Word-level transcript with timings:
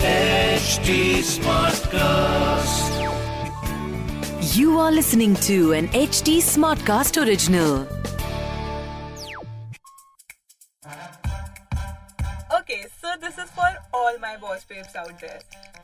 HD 0.00 1.20
Smartcast. 1.20 2.88
You 4.56 4.78
are 4.78 4.90
listening 4.90 5.34
to 5.46 5.72
an 5.72 5.88
HD 5.88 6.38
Smartcast 6.38 7.20
original. 7.22 7.86
Okay, 12.60 12.86
so 13.02 13.08
this 13.20 13.36
is 13.36 13.50
for 13.50 13.68
all 13.92 14.16
my 14.18 14.36
boss 14.38 14.64
babes 14.64 14.96
out 14.96 15.20
there. 15.20 15.40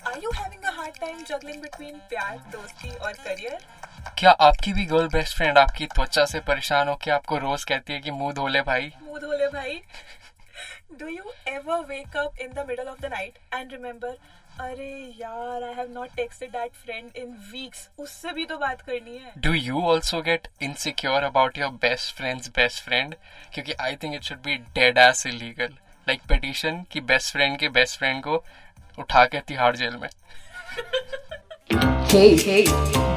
Are 0.06 0.18
you 0.18 0.30
having 0.34 0.64
a 0.64 0.72
hard 0.72 0.94
time 0.94 1.24
juggling 1.28 1.60
between 1.60 2.00
प्यार, 2.08 2.38
दोस्ती 2.52 2.90
और 2.96 3.12
career? 3.12 3.58
क्या 4.18 4.30
आपकी 4.30 4.72
भी 4.72 4.84
girl 4.86 5.08
best 5.12 5.36
friend 5.36 5.58
आपकी 5.58 5.86
त्वचा 5.94 6.24
से 6.26 6.40
परेशान 6.48 6.88
होकर 6.88 7.10
आपको 7.10 7.38
रोज 7.38 7.64
कहती 7.64 7.92
है 7.92 8.00
कि 8.00 8.10
मुँह 8.10 8.32
धो 8.32 8.46
ले 8.48 8.60
भाई 8.68 8.92
मुँह 9.02 9.18
धोले 9.20 9.48
भाई. 9.52 9.82
Do 11.00 11.08
you 11.08 11.24
ever 11.46 11.76
wake 11.88 12.14
up 12.16 12.38
in 12.40 12.54
the 12.54 12.64
middle 12.66 12.88
of 12.88 13.00
the 13.00 13.08
night 13.08 13.34
and 13.52 13.72
remember, 13.72 14.12
अरे 14.60 14.90
यार, 15.20 15.62
I 15.62 15.72
have 15.78 15.90
not 15.96 16.14
texted 16.20 16.52
that 16.52 16.78
friend 16.84 17.18
in 17.22 17.34
weeks. 17.52 17.82
उससे 18.00 18.32
भी 18.32 18.44
तो 18.52 18.56
बात 18.58 18.80
करनी 18.80 19.16
है. 19.16 19.32
Do 19.38 19.52
you 19.52 19.82
also 19.90 20.20
get 20.28 20.48
insecure 20.62 21.22
about 21.22 21.58
your 21.58 21.70
best 21.82 22.14
friends 22.16 22.48
best 22.56 22.82
friend 22.84 23.14
क्योंकि 23.54 23.72
I 23.80 23.96
think 24.02 24.14
it 24.14 24.22
should 24.30 24.42
be 24.44 24.56
dead 24.78 24.98
as 24.98 25.26
illegal 25.26 25.76
like 26.08 26.22
petition 26.28 26.82
कि 26.92 27.00
बेस्ट 27.12 27.32
फ्रेंड 27.32 27.58
के 27.58 27.68
best 27.78 27.98
friend 27.98 28.22
को 28.24 28.42
उठा 28.98 29.24
के 29.34 29.40
तिहाड़ 29.48 29.74
जेल 29.76 29.96
में 29.96 30.08
Hey, 32.10 32.26
hey, 32.48 32.62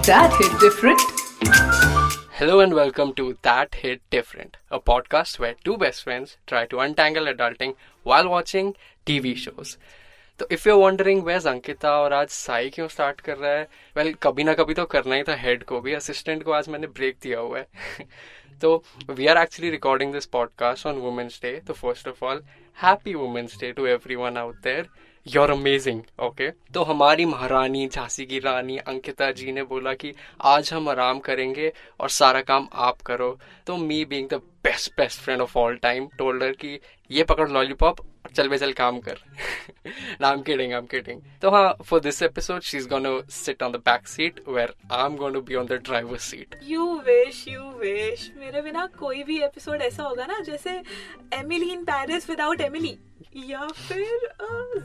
that 0.07 0.37
hit 0.41 0.59
different. 0.65 1.98
Hello 2.41 2.59
and 2.63 2.73
welcome 2.73 3.13
to 3.13 3.23
That 3.41 3.75
Hit 3.75 3.99
Different, 4.15 4.51
a 4.71 4.79
podcast 4.79 5.39
where 5.39 5.55
two 5.67 5.73
best 5.77 6.03
friends 6.07 6.29
try 6.51 6.65
to 6.67 6.77
untangle 6.77 7.27
adulting 7.27 7.73
while 8.07 8.29
watching 8.29 8.73
TV 9.09 9.35
shows. 9.35 9.67
तो 10.39 10.47
if 10.51 10.69
you 10.69 10.75
wondering 10.75 11.23
where's 11.23 11.47
Ankita 11.47 11.91
और 11.99 12.13
आज 12.13 12.29
साई 12.29 12.69
क्यों 12.69 12.87
start 12.87 13.21
कर 13.21 13.37
रहा 13.37 13.51
है? 13.51 13.67
Well 13.95 14.07
well, 14.07 14.19
कभी 14.23 14.43
ना 14.43 14.53
कभी 14.53 14.73
तो 14.73 14.85
करना 14.85 15.15
ही 15.15 15.23
था 15.23 15.35
हेड 15.35 15.63
को 15.63 15.81
भी। 15.81 15.93
असिस्टेंट 15.93 16.43
को 16.43 16.51
आज 16.51 16.69
मैंने 16.69 16.87
ब्रेक 16.87 17.17
दिया 17.21 17.39
हुआ 17.39 17.59
है। 17.59 17.67
तो 18.61 18.83
we 19.09 19.27
are 19.27 19.37
actually 19.37 19.71
recording 19.71 20.13
this 20.13 20.25
podcast 20.25 20.85
on 20.85 20.95
women's 20.95 21.39
day 21.41 21.61
तो 21.67 21.73
first 21.73 22.07
of 22.07 22.25
all 22.25 22.43
happy 22.83 23.13
women's 23.13 23.59
day 23.59 23.71
to 23.71 23.85
everyone 24.15 24.37
out 24.37 24.55
there 24.55 24.89
you're 25.35 25.51
amazing 25.51 26.01
okay 26.25 26.49
तो 26.73 26.83
हमारी 26.83 27.25
महारानी 27.25 27.87
झांसी 27.87 28.25
की 28.25 28.39
रानी 28.39 28.77
अंकिता 28.77 29.31
जी 29.31 29.51
ने 29.51 29.63
बोला 29.71 29.93
कि 29.93 30.13
आज 30.51 30.71
हम 30.73 30.89
आराम 30.89 31.19
करेंगे 31.19 31.71
और 31.99 32.09
सारा 32.09 32.41
काम 32.41 32.67
आप 32.87 33.01
करो 33.07 33.37
तो 33.67 33.77
me 33.77 34.03
being 34.05 34.29
the 34.29 34.41
best 34.63 34.91
best 34.97 35.19
friend 35.21 35.41
of 35.41 35.57
all 35.57 35.75
time 35.83 36.07
told her 36.17 36.51
कि 36.61 36.79
ये 37.11 37.23
पकड़ 37.23 37.49
लॉलीपॉप 37.49 37.99
और 37.99 38.31
चल 38.35 38.49
बे 38.49 38.57
चल 38.57 38.73
काम 38.73 38.99
कर 38.99 39.17
ना 40.21 40.29
I'm 40.29 40.41
kidding, 40.43 40.73
I'm 40.73 40.87
kidding. 40.87 41.19
तो 41.41 41.49
हाँ 41.49 41.77
for 41.83 41.99
this 41.99 42.21
episode 42.21 42.63
she's 42.63 42.87
gonna 42.87 43.13
sit 43.31 43.63
on 43.63 43.75
the 43.75 43.81
back 43.81 44.07
seat 44.07 44.41
where 44.47 44.69
I'm 44.91 45.15
going 45.15 45.33
to 45.33 45.41
be 45.41 45.55
on 45.55 45.67
the 45.67 45.77
driver's 45.81 46.23
seat. 46.23 46.55
You 46.63 46.87
wish, 47.07 47.39
you 47.47 47.67
wish. 47.83 48.25
मेरे 48.39 48.61
बिना 48.61 48.85
कोई 48.99 49.23
भी 49.23 49.39
एपिसोड 49.43 49.81
ऐसा 49.81 50.03
होगा 50.03 50.25
ना 50.25 50.39
जैसे 50.45 50.81
Emily 51.33 51.71
in 51.71 51.83
Paris 51.83 52.29
without 52.29 52.61
Emily 52.61 52.97
या 53.35 53.67
फिर 53.67 54.29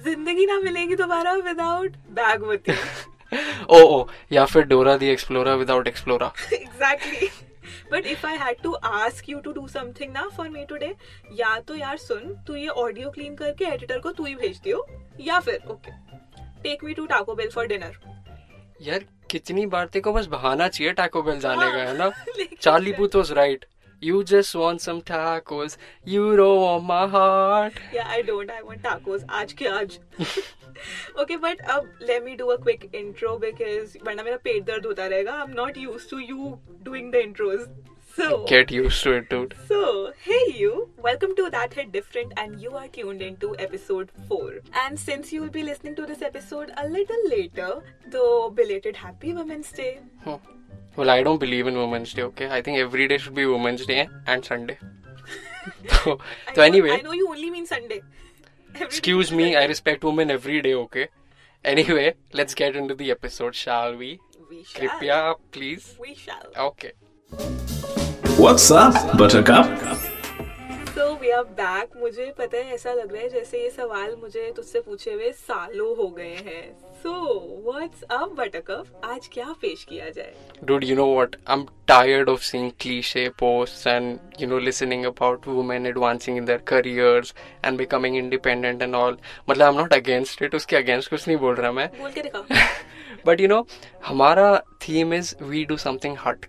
ज़िंदगी 0.05 0.47
ना 0.47 0.59
मिलेगी 0.61 0.97
दोबारा 0.97 1.33
विदाउट 1.45 1.97
बैगवती 2.11 2.73
ओ 3.71 3.79
ओ 3.79 4.05
या 4.33 4.45
फिर 4.45 4.63
Dora 4.63 4.97
the 4.97 5.07
explorer 5.09 5.55
without 5.55 5.87
explorer 5.89 6.33
exactly 6.53 7.29
but 7.93 8.07
if 8.07 8.27
I 8.27 8.37
had 8.37 8.63
to 8.63 8.73
ask 8.73 9.29
you 9.29 9.39
to 9.41 9.53
do 9.53 9.67
something 9.69 10.13
ना 10.13 10.29
फॉर 10.37 10.49
मी 10.49 10.65
टुडे 10.65 10.95
या 11.33 11.59
तो 11.69 11.75
यार 11.75 11.97
सुन 11.99 12.35
तू 12.47 12.57
ये 12.57 12.69
ऑडियो 12.85 13.11
क्लीन 13.11 13.35
करके 13.35 13.65
एडिटर 13.65 13.99
को 13.99 14.13
तू 14.13 14.25
ही 14.25 14.35
भेज 14.35 14.61
दियो 14.65 14.87
या 15.21 15.41
फिर 15.41 15.61
okay 15.71 15.93
take 16.63 16.85
me 16.85 16.95
to 16.95 17.07
Taco 17.07 17.35
Bell 17.35 17.51
for 17.51 17.67
dinner 17.67 17.99
यार 18.83 19.05
कितनी 19.31 19.67
बार 19.67 19.87
तेरे 19.87 20.01
को 20.03 20.13
बस 20.13 20.27
बहाना 20.27 20.69
चाहिए 20.69 20.93
टाको 20.93 21.23
बेल 21.23 21.39
जाने 21.41 21.71
का 21.73 21.79
है 21.79 21.97
ना? 21.99 22.11
Charlie 22.61 22.93
Booth 22.93 23.17
was 23.17 23.33
right 23.33 23.65
You 24.04 24.24
just 24.24 24.56
want 24.56 24.80
some 24.80 25.02
tacos. 25.02 25.76
You 26.06 26.38
don't 26.38 26.62
want 26.62 26.86
my 26.86 27.06
heart. 27.08 27.74
Yeah, 27.94 28.08
I 28.08 28.22
don't. 28.22 28.50
I 28.50 28.62
want 28.62 28.82
tacos. 28.82 29.26
आज 29.28 29.54
के 29.62 29.68
आज. 29.68 30.00
okay, 31.18 31.36
but 31.36 31.58
अब 31.76 31.90
let 32.08 32.24
me 32.24 32.36
do 32.38 32.52
a 32.52 32.58
quick 32.58 32.90
intro 32.94 33.38
because 33.38 33.98
वरना 34.06 34.24
मेरा 34.24 34.38
पेट 34.44 34.66
दर्द 34.66 34.86
होता 34.86 35.08
रहेगा. 35.08 35.34
I'm 35.44 35.54
not 35.54 35.76
used 35.76 36.10
to 36.12 36.20
you 36.20 36.60
doing 36.84 37.12
the 37.12 37.18
intros. 37.18 37.68
So. 38.16 38.46
Get 38.48 38.72
used 38.72 39.04
to 39.04 39.12
it, 39.18 39.30
dude. 39.30 39.56
So, 39.68 40.14
hey 40.22 40.54
you, 40.62 40.90
welcome 40.98 41.36
to 41.36 41.50
That 41.50 41.74
Hit 41.74 41.92
Different 41.92 42.34
and 42.38 42.62
you 42.62 42.76
are 42.76 42.88
tuned 42.88 43.22
into 43.22 43.56
episode 43.58 44.10
4. 44.28 44.56
And 44.86 45.00
since 45.00 45.32
you 45.32 45.42
will 45.42 45.50
be 45.50 45.64
listening 45.64 45.96
to 45.96 46.06
this 46.06 46.22
episode 46.22 46.72
a 46.78 46.88
little 46.88 47.30
later, 47.30 47.82
though 48.08 48.50
belated 48.50 48.98
happy 48.98 49.34
Women's 49.34 49.72
Day. 49.72 50.00
Well, 50.97 51.11
I 51.11 51.23
don't 51.23 51.39
believe 51.39 51.67
in 51.67 51.77
Women's 51.77 52.15
Day, 52.15 52.23
okay? 52.23 52.49
I 52.51 52.63
think 52.63 52.79
every 52.79 53.09
day 53.09 53.19
should 53.19 53.35
be 53.35 53.47
Women's 53.47 53.85
Day 53.85 54.09
and 54.27 54.45
Sunday. 54.45 54.79
so, 55.89 56.19
I 56.49 56.55
so 56.55 56.61
know- 56.61 56.63
anyway, 56.63 56.91
I 56.93 57.01
know 57.01 57.13
you 57.13 57.29
only 57.29 57.51
mean 57.51 57.67
Sunday. 57.67 58.03
Every 58.75 58.87
excuse 58.87 59.29
day 59.31 59.35
is 59.35 59.37
me, 59.37 59.57
I 59.57 59.65
respect 59.67 60.05
women 60.05 60.31
every 60.31 60.61
day, 60.63 60.75
okay? 60.75 61.09
Anyway, 61.65 62.15
let's 62.33 62.55
get 62.55 62.77
into 62.77 62.95
the 62.95 63.11
episode, 63.11 63.55
shall 63.55 63.97
we? 63.97 64.21
We 64.51 64.63
shall. 64.65 64.83
Kripya, 64.89 65.35
please. 65.51 65.97
We 66.01 66.15
shall. 66.15 66.47
Okay. 66.57 66.93
What's 68.37 68.71
up, 68.71 69.17
Buttercup? 69.17 70.14
So 70.95 71.05
we 71.15 71.31
are 71.31 71.45
back 71.59 71.97
मुझे 71.97 72.25
पता 72.39 72.57
है 72.57 72.75
ऐसा 72.75 72.93
लग 72.93 73.13
रहा 73.13 73.23
है 73.23 73.29
जैसे 73.29 73.63
ये 73.63 73.71
सवाल 73.71 74.15
मुझे 74.21 74.53
तुझसे 74.57 74.81
पूछे 74.81 75.13
हुए 75.13 75.31
सालों 75.33 75.97
हो 75.97 76.07
गए 76.09 76.35
हैं। 76.47 76.77
सो 77.03 77.13
व्हाट्स 77.65 78.03
अप 78.03 78.35
बटरकफ 78.39 79.01
आज 79.05 79.27
क्या 79.33 79.47
पेश 79.63 79.83
किया 79.85 80.11
जाए? 80.11 80.35
Dude 80.65 80.85
you 80.85 80.97
know 80.97 81.07
what 81.15 81.37
I 81.49 81.57
am 81.57 81.65
tired 81.89 82.29
of 82.29 82.43
seeing 82.43 82.71
cliche 82.81 83.29
posts 83.29 83.87
and 83.87 84.19
you 84.41 84.49
know 84.49 84.59
listening 84.59 85.05
about 85.05 85.49
women 85.49 85.87
advancing 85.87 86.37
in 86.37 86.45
their 86.45 86.59
careers 86.69 87.35
and 87.65 87.79
becoming 87.79 88.17
independent 88.17 88.83
and 88.83 88.95
all 88.95 89.19
मतलब 89.51 89.63
I 89.63 89.73
am 89.73 89.81
not 89.81 89.93
against 89.93 90.43
it 90.43 90.55
उसके 90.55 90.77
against 90.77 91.11
कुछ 91.11 91.29
नहीं 91.29 91.39
बोल 91.39 91.55
रहा 91.55 91.73
मैं। 91.73 91.89
बोल 92.01 92.11
के 92.11 92.23
दिखाओ। 92.23 92.45
बट 93.27 93.41
यू 93.41 93.49
नो 93.49 93.67
हमारा 94.07 94.57
theme 94.89 95.15
is 95.15 95.35
we 95.43 95.65
do 95.65 95.77
something 95.77 96.17
हट 96.27 96.47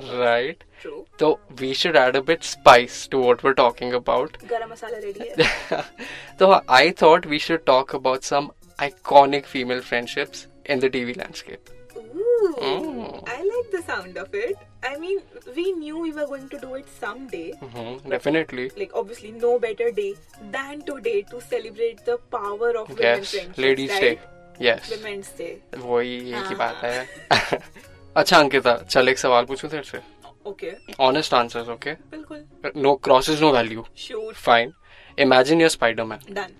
right 0.00 0.64
True. 0.81 1.05
So 1.19 1.27
we 1.61 1.73
should 1.81 1.95
add 1.95 2.15
a 2.15 2.21
bit 2.21 2.43
spice 2.43 2.97
to 3.13 3.19
what 3.25 3.43
we're 3.43 3.53
talking 3.59 3.93
about. 3.99 4.37
Garam 4.49 4.71
masala 4.71 4.97
ready 5.05 5.29
है. 5.29 5.83
so 6.41 6.49
I 6.79 6.83
thought 7.03 7.25
we 7.35 7.39
should 7.47 7.65
talk 7.71 7.93
about 7.99 8.23
some 8.31 8.49
iconic 8.89 9.45
female 9.53 9.81
friendships 9.91 10.47
in 10.75 10.83
the 10.85 10.89
TV 10.97 11.17
landscape. 11.23 11.69
Ooh, 11.97 12.53
Mm. 12.67 13.29
I 13.33 13.37
like 13.49 13.69
the 13.73 13.81
sound 13.89 14.17
of 14.21 14.33
it. 14.39 14.57
I 14.87 14.97
mean, 15.03 15.19
we 15.57 15.65
knew 15.81 15.99
we 16.05 16.11
were 16.17 16.25
going 16.31 16.47
to 16.53 16.57
do 16.63 16.73
it 16.79 16.89
someday. 16.99 17.45
hmm 17.61 18.09
Definitely. 18.13 18.65
Like, 18.81 18.95
obviously, 19.01 19.31
no 19.43 19.51
better 19.65 19.89
day 19.99 20.09
than 20.57 20.81
today 20.89 21.15
to 21.31 21.39
celebrate 21.53 22.03
the 22.09 22.17
power 22.37 22.71
of 22.81 22.89
women's 22.89 23.01
Yes, 23.05 23.31
friendships, 23.35 23.57
Ladies 23.67 23.91
right? 23.91 24.01
Day. 24.01 24.65
Yes. 24.67 24.89
Women's 24.95 25.29
Day. 25.41 25.51
वही 25.85 26.17
एक 26.17 26.33
ही 26.35 26.55
हाँ। 26.55 26.57
बात 26.57 26.83
है 26.83 27.61
अच्छा 28.17 28.37
अंकिता 28.39 28.75
चल 28.89 29.09
एक 29.09 29.17
सवाल 29.19 29.45
पूछूं 29.51 29.69
तेरे 29.69 29.83
से 29.83 29.99
Okay. 30.48 30.76
Honest 30.98 31.34
answers, 31.34 31.68
okay? 31.68 31.96
Bilkul. 32.10 32.44
No 32.74 32.96
crosses, 32.96 33.40
no 33.40 33.52
value. 33.52 33.84
Shoot. 33.94 34.36
Fine. 34.36 34.74
Imagine 35.16 35.60
you're 35.60 35.68
Spider 35.68 36.04
Man. 36.04 36.20
Done. 36.32 36.54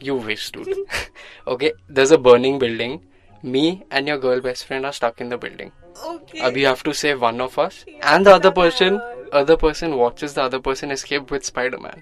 You 0.00 0.16
waste 0.16 0.52
dude. 0.52 0.74
okay, 1.46 1.72
there's 1.88 2.10
a 2.12 2.18
burning 2.18 2.58
building. 2.58 3.02
Me 3.42 3.84
and 3.90 4.08
your 4.08 4.18
girl 4.18 4.40
best 4.40 4.64
friend 4.64 4.86
are 4.86 4.92
stuck 4.92 5.20
in 5.20 5.28
the 5.28 5.36
building. 5.36 5.72
Okay. 6.04 6.40
Uh, 6.40 6.50
Abhi 6.50 6.60
you 6.60 6.66
have 6.66 6.82
to 6.84 6.94
save 6.94 7.20
one 7.20 7.40
of 7.40 7.58
us 7.58 7.84
and 8.02 8.24
the 8.24 8.34
other 8.34 8.50
person 8.50 9.00
other 9.32 9.56
person 9.56 9.96
watches 9.98 10.34
the 10.34 10.42
other 10.42 10.60
person 10.60 10.90
escape 10.90 11.30
with 11.30 11.44
Spider-Man. 11.44 12.00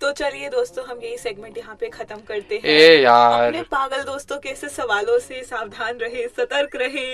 तो 0.00 0.12
चलिए 0.12 0.48
दोस्तों 0.48 0.84
हम 0.84 1.00
यही 1.02 1.18
segment 1.18 1.58
यहाँ 1.58 1.76
पे 1.80 1.88
खत्म 1.88 2.16
करते 2.16 2.54
हैं। 2.54 2.64
ए 2.64 3.02
यार। 3.02 3.46
अपने 3.46 3.62
पागल 3.62 4.02
दोस्तों 4.02 4.38
के 4.38 4.48
ऐसे 4.48 4.68
सवालों 4.68 5.18
से 5.18 5.42
सावधान 5.42 5.96
रहे 5.96 6.28
सतर्क 6.28 6.76
रहे। 6.76 7.06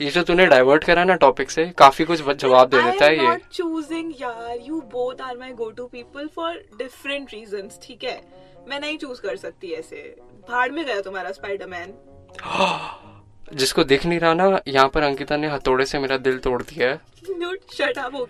ये 0.00 0.10
जो 0.10 0.22
तूने 0.22 0.46
डाइवर्ट 0.46 0.84
करा 0.84 1.04
ना 1.04 1.14
टॉपिक 1.14 1.50
से 1.50 1.66
काफ़ी 1.78 2.04
कुछ 2.04 2.22
जवाब 2.22 2.68
दे 2.68 2.82
देता 2.82 3.04
है 3.04 3.18
ये। 3.18 3.36
चूजिंग 3.52 4.12
यार। 4.20 4.58
You 4.60 4.80
both 4.80 5.20
are 5.20 5.36
my 5.36 5.50
go 5.50 5.70
to 5.70 5.86
people 5.86 6.28
for 6.36 6.54
different 6.78 7.34
reason 7.34 7.70
ठीक 7.82 8.04
है? 8.04 8.20
मैं 8.68 8.80
नहीं 8.80 8.98
चूज़ 8.98 9.20
कर 9.20 9.36
सकती 9.36 9.72
ऐसे। 9.72 10.16
भाड़ 10.50 10.70
में 10.72 10.84
गया 10.86 11.00
तुम्हारा 11.00 11.32
स्पाइडरमैन 11.32 11.94
जिसको 13.54 13.84
दिख 13.84 14.04
नहीं 14.06 14.18
रहा 14.20 14.34
ना 14.34 14.60
यहाँ 14.68 14.88
पर 14.94 15.02
अंकिता 15.02 15.36
ने 15.36 15.48
हथौड़े 15.48 15.84
से 15.86 15.98
मेरा 15.98 16.16
दिल 16.26 16.38
तोड़ 16.46 16.62
दिया 16.62 16.88
है। 16.88 17.00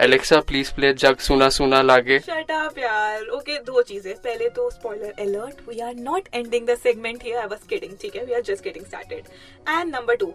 एलेक्सा 0.00 0.41
प्लीज़ 0.49 0.73
प्ले 0.75 0.93
जग 0.94 1.19
सुना 1.26 1.49
सुना 1.56 1.81
लागे 1.82 2.19
शट 2.19 2.50
अप 2.50 2.79
यार 2.79 3.26
ओके 3.37 3.59
दो 3.65 3.82
चीज़ें। 3.82 4.15
पहले 4.15 4.49
तो 4.49 4.69
spoiler 4.71 5.15
alert 5.21 5.69
we 5.69 5.81
are 5.81 5.94
not 5.94 6.29
ending 6.35 6.67
the 6.67 6.75
segment 6.82 7.25
here 7.25 7.38
I 7.38 7.47
was 7.47 7.67
kidding 7.69 7.97
ठीक 8.03 8.17
है? 8.17 8.25
We 8.25 8.32
are 8.32 8.43
just 8.50 8.65
getting 8.65 8.87
started 8.87 9.25
and 9.69 9.94
number 9.94 10.17
two 10.17 10.32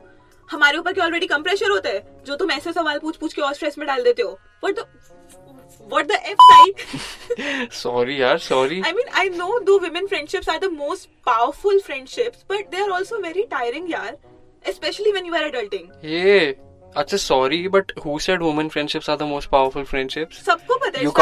हमारे 0.51 0.77
ऊपर 0.77 0.93
क्या 0.93 1.05
ऑलरेडी 1.05 1.27
कम 1.27 1.43
प्रेशर 1.43 1.69
होता 1.71 1.89
है? 1.89 2.03
जो 2.25 2.35
तुम 2.35 2.51
ऐसे 2.51 2.73
सवाल 2.73 2.99
पूछ 2.99 3.17
पूछ 3.17 3.33
के 3.33 3.41
और 3.41 3.53
स्ट्रेस 3.53 3.77
में 3.77 3.87
डाल 3.87 4.03
देते 4.03 4.21
हो। 4.21 4.39
What 4.63 4.79
the 4.79 4.87
What 5.91 6.09
the 6.09 6.17
F, 6.29 6.41
Sai? 6.47 6.65
Sorry, 7.75 8.15
yaar, 8.17 8.33
sorry. 8.47 8.75
I 8.87 8.89
mean, 8.97 9.07
I 9.21 9.21
know 9.37 9.47
though 9.69 9.77
women 9.83 10.09
friendships 10.09 10.49
are 10.53 10.57
the 10.63 10.69
most 10.73 11.07
powerful 11.29 11.79
friendships, 11.85 12.43
but 12.51 12.67
they 12.73 12.81
are 12.81 12.91
also 12.97 13.19
very 13.23 13.45
tiring, 13.53 13.87
yaar. 13.93 14.11
Especially 14.65 15.11
when 15.13 15.25
you 15.25 15.35
are 15.35 15.45
adulting. 15.51 15.85
Yeah. 16.15 16.49
अच्छा 16.97 17.17
sorry 17.17 17.67
but 17.67 17.91
who 18.05 18.17
said 18.19 18.41
women 18.41 18.69
friendships 18.69 19.09
are 19.09 19.17
the 19.17 19.23
most 19.31 19.49
powerful 19.49 19.83
friendships 19.85 20.43
सबको 20.45 20.77
पता 20.77 20.99
है. 20.99 21.05
Of 21.05 21.13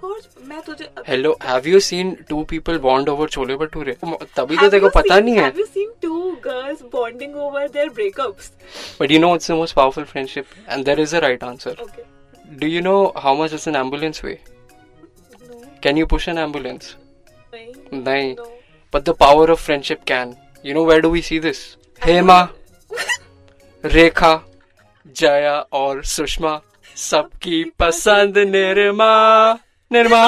course, 0.00 0.26
मैं 0.48 0.60
तुझे 0.62 0.88
hello 1.08 1.36
have 1.42 1.68
you 1.68 1.80
seen 1.80 2.12
two 2.28 2.42
people 2.50 2.78
bond 2.78 3.08
over 3.08 3.28
chole 3.28 3.56
bhature 3.56 3.96
तभी 4.36 4.56
तो 4.56 4.78
you 4.78 4.90
पता 4.94 5.18
नहीं 5.18 5.34
है 5.36 5.50
Have 5.50 5.60
you 5.62 5.66
seen 5.76 5.90
two 6.04 6.24
girls 6.46 6.82
bonding 6.94 7.34
over 7.46 7.64
their 7.76 7.88
breakups? 7.98 8.50
But 9.00 9.10
you 9.10 9.18
know 9.20 9.34
it's 9.34 9.50
the 9.50 9.54
most 9.54 9.76
powerful 9.76 10.04
friendship 10.04 10.46
and 10.68 10.84
there 10.84 11.00
is 11.00 11.16
a 11.16 11.18
right 11.26 11.44
answer. 11.44 11.76
Do 12.60 12.66
you 12.66 12.80
know 12.80 12.96
how 13.16 13.42
much 13.42 13.54
is 13.54 13.68
an 13.68 13.76
ambulance 13.76 14.24
way. 14.24 14.38
Can 15.82 15.98
you 15.98 16.06
push 16.06 16.28
an 16.28 16.38
ambulance 16.38 16.94
नहीं. 17.92 18.34
But 18.92 19.04
the 19.08 19.12
power 19.20 19.44
of 19.52 19.60
friendship 19.66 20.00
can. 20.08 20.32
You 20.64 20.74
know 20.74 20.84
where 20.84 21.00
do 21.00 21.10
we 21.10 21.22
see 21.22 21.38
this? 21.40 21.76
Hema, 22.02 22.50
Rekha, 23.84 24.42
Jaya 25.16 25.64
और 25.72 26.02
सुषमा 26.04 26.60
सबकी 26.96 27.62
पसंद 27.78 28.38
Nirma 28.38 29.12
Nirma 29.90 30.26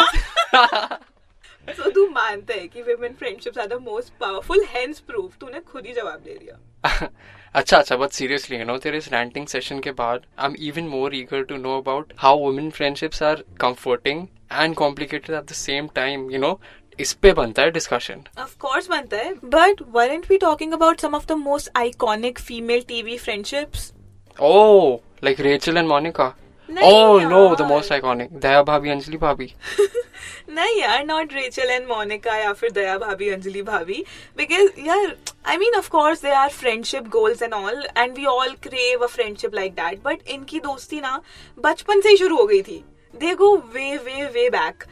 So 1.69 1.93
तू 1.95 2.09
मानता 2.09 2.55
है 2.55 2.67
कि 2.69 2.83
women 2.83 3.15
friendships 3.15 3.57
are 3.57 3.69
the 3.69 3.79
most 3.81 4.13
powerful, 4.19 4.67
hence 4.75 5.01
proof. 5.11 5.39
तूने 5.41 5.61
खुद 5.61 5.87
ही 5.87 5.93
जवाब 5.93 6.21
दे 6.25 6.39
दिया. 6.39 7.09
अच्छा 7.55 7.79
अच्छा 7.79 7.97
बट 7.97 8.11
सीरियसली 8.11 8.57
यू 8.57 8.65
नो 8.65 8.77
तेरे 8.85 8.99
इस 8.99 9.09
रैंटिंग 9.13 9.47
सेशन 9.47 9.81
के 9.81 9.91
बाद 9.99 10.23
I 10.39 10.49
am 10.49 10.55
even 10.69 10.89
more 10.89 11.15
eager 11.17 11.43
to 11.51 11.57
know 11.57 11.77
about 11.81 12.13
how 12.19 12.39
women 12.39 12.71
friendships 12.71 13.23
are 13.23 13.45
comforting 13.61 14.27
and 14.53 14.75
complicated 14.77 15.37
at 15.37 15.45
the 15.51 15.55
same 15.55 15.89
time 15.95 16.31
you 16.31 16.39
know 16.39 16.53
इस 17.01 17.13
पे 17.13 17.33
बनता 17.33 17.63
है 17.63 17.71
डिस्कशन 17.71 18.23
Of 18.39 18.55
course 18.65 18.89
बनता 18.91 19.17
है. 19.17 19.35
But 19.55 19.83
weren't 19.97 20.31
we 20.31 20.39
talking 20.39 20.77
about 20.79 21.05
some 21.05 21.19
of 21.21 21.27
the 21.27 21.37
most 21.41 21.73
iconic 21.83 22.41
female 22.51 22.87
TV 22.93 23.19
friendships? 23.19 23.93
Oh, 24.39 25.01
like 25.23 25.45
Rachel 25.49 25.83
and 25.83 25.89
Monica. 25.89 26.31
नहीं 26.69 26.93
oh 26.93 27.19
no, 27.29 27.43
the 27.55 27.63
यार. 27.63 27.71
most 27.71 27.93
iconic. 27.93 28.33
दया 28.43 28.63
भाभी 28.63 28.91
अंजलि 28.91 29.17
भाभी. 29.17 29.53
नहीं 30.51 30.81
यार 30.81 31.05
नॉट 31.05 31.33
रेचल 31.35 31.71
एंड 31.71 31.87
मोनिका 31.89 32.37
या 32.37 32.53
फिर 32.53 32.71
दया 32.71 32.97
भाभी 32.99 33.29
अंजलि 33.31 33.63
भाभी 33.63 34.05
बिकॉज़ 34.37 34.81
यार 34.87 35.17
I 35.49 35.57
mean 35.57 35.75
of 35.77 35.89
course 35.91 36.23
they 36.23 36.31
are 36.31 36.51
friendship 36.51 37.09
goals 37.09 37.43
and 37.43 37.55
all 37.55 37.87
and 37.99 38.17
we 38.17 38.25
all 38.27 38.53
crave 38.63 39.05
a 39.05 39.07
friendship 39.07 39.55
like 39.55 39.75
that 39.75 40.03
but 40.05 40.29
इनकी 40.29 40.61
दोस्ती 40.61 41.01
ना 41.01 41.21
बचपन 41.59 42.01
से 42.01 42.09
ही 42.09 42.17
शुरू 42.17 42.37
हो 42.37 42.47
गई 42.47 42.63
थी 42.63 42.83
They 43.14 43.34
go 43.36 43.56
way 43.74 43.96
way 43.98 44.26
way 44.34 44.50
back 44.50 44.84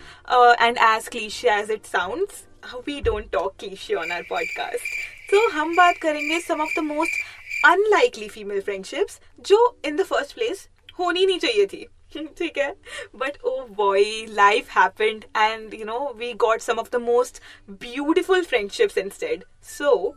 and 0.61 0.77
as 0.77 1.07
cliche 1.07 1.49
as 1.51 1.71
it 1.71 1.85
sounds 1.85 2.43
we 2.87 2.99
don't 3.01 3.31
talk 3.31 3.55
cliche 3.59 3.93
on 3.93 4.11
our 4.11 4.23
podcast 4.29 5.31
तो 5.31 5.47
हम 5.49 5.75
बात 5.75 5.97
करेंगे 6.01 6.39
some 6.39 6.61
of 6.61 6.73
the 6.77 6.83
most 6.83 7.65
unlikely 7.65 8.27
female 8.29 8.61
friendships 8.61 9.19
जो 9.49 9.59
इन 9.85 9.95
द 9.95 10.03
फर्स्ट 10.05 10.33
प्लेस 10.33 10.67
होनी 10.99 11.25
नहीं 11.25 11.39
चाहिए 11.39 11.65
थी 11.65 11.85
ठीक 12.37 12.57
है 12.57 12.69
but 13.15 13.37
oh 13.45 13.57
boy 13.77 14.03
life 14.29 14.69
happened 14.77 15.25
and 15.37 15.73
you 15.73 15.85
know 15.85 15.99
we 16.17 16.33
got 16.43 16.61
some 16.61 16.79
of 16.79 16.91
the 16.91 17.01
most 17.01 17.41
beautiful 17.83 18.43
friendships 18.43 18.97
instead 18.97 19.43
so 19.69 20.15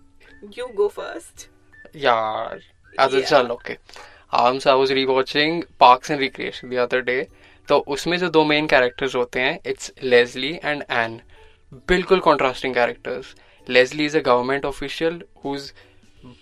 you 0.59 0.67
go 0.75 0.89
first 0.89 1.49
यार 1.97 2.61
अच्छा 2.99 3.17
Yeah. 3.17 3.29
चल 3.29 3.51
okay 3.51 3.77
um 4.37 4.59
so 4.59 4.71
I 4.71 4.77
was 4.77 4.93
rewatching 4.93 5.63
Parks 5.81 6.11
and 6.11 6.21
Recreation 6.21 6.71
the 6.71 6.75
other 6.79 7.01
day 7.01 7.27
तो 7.68 7.78
उसमें 7.88 8.18
जो 8.18 8.30
दो 8.30 8.44
main 8.46 8.68
characters 8.68 9.16
होते 9.16 9.40
हैं 9.40 9.60
it's 9.66 9.92
Leslie 10.04 10.54
and 10.66 10.84
Ann 10.92 11.22
बिल्कुल 11.88 12.20
contrasting 12.20 12.74
characters 12.76 13.36
Leslie 13.70 14.06
is 14.06 14.18
a 14.18 14.22
government 14.22 14.66
official 14.66 15.22
who 15.46 15.56
is 15.56 15.72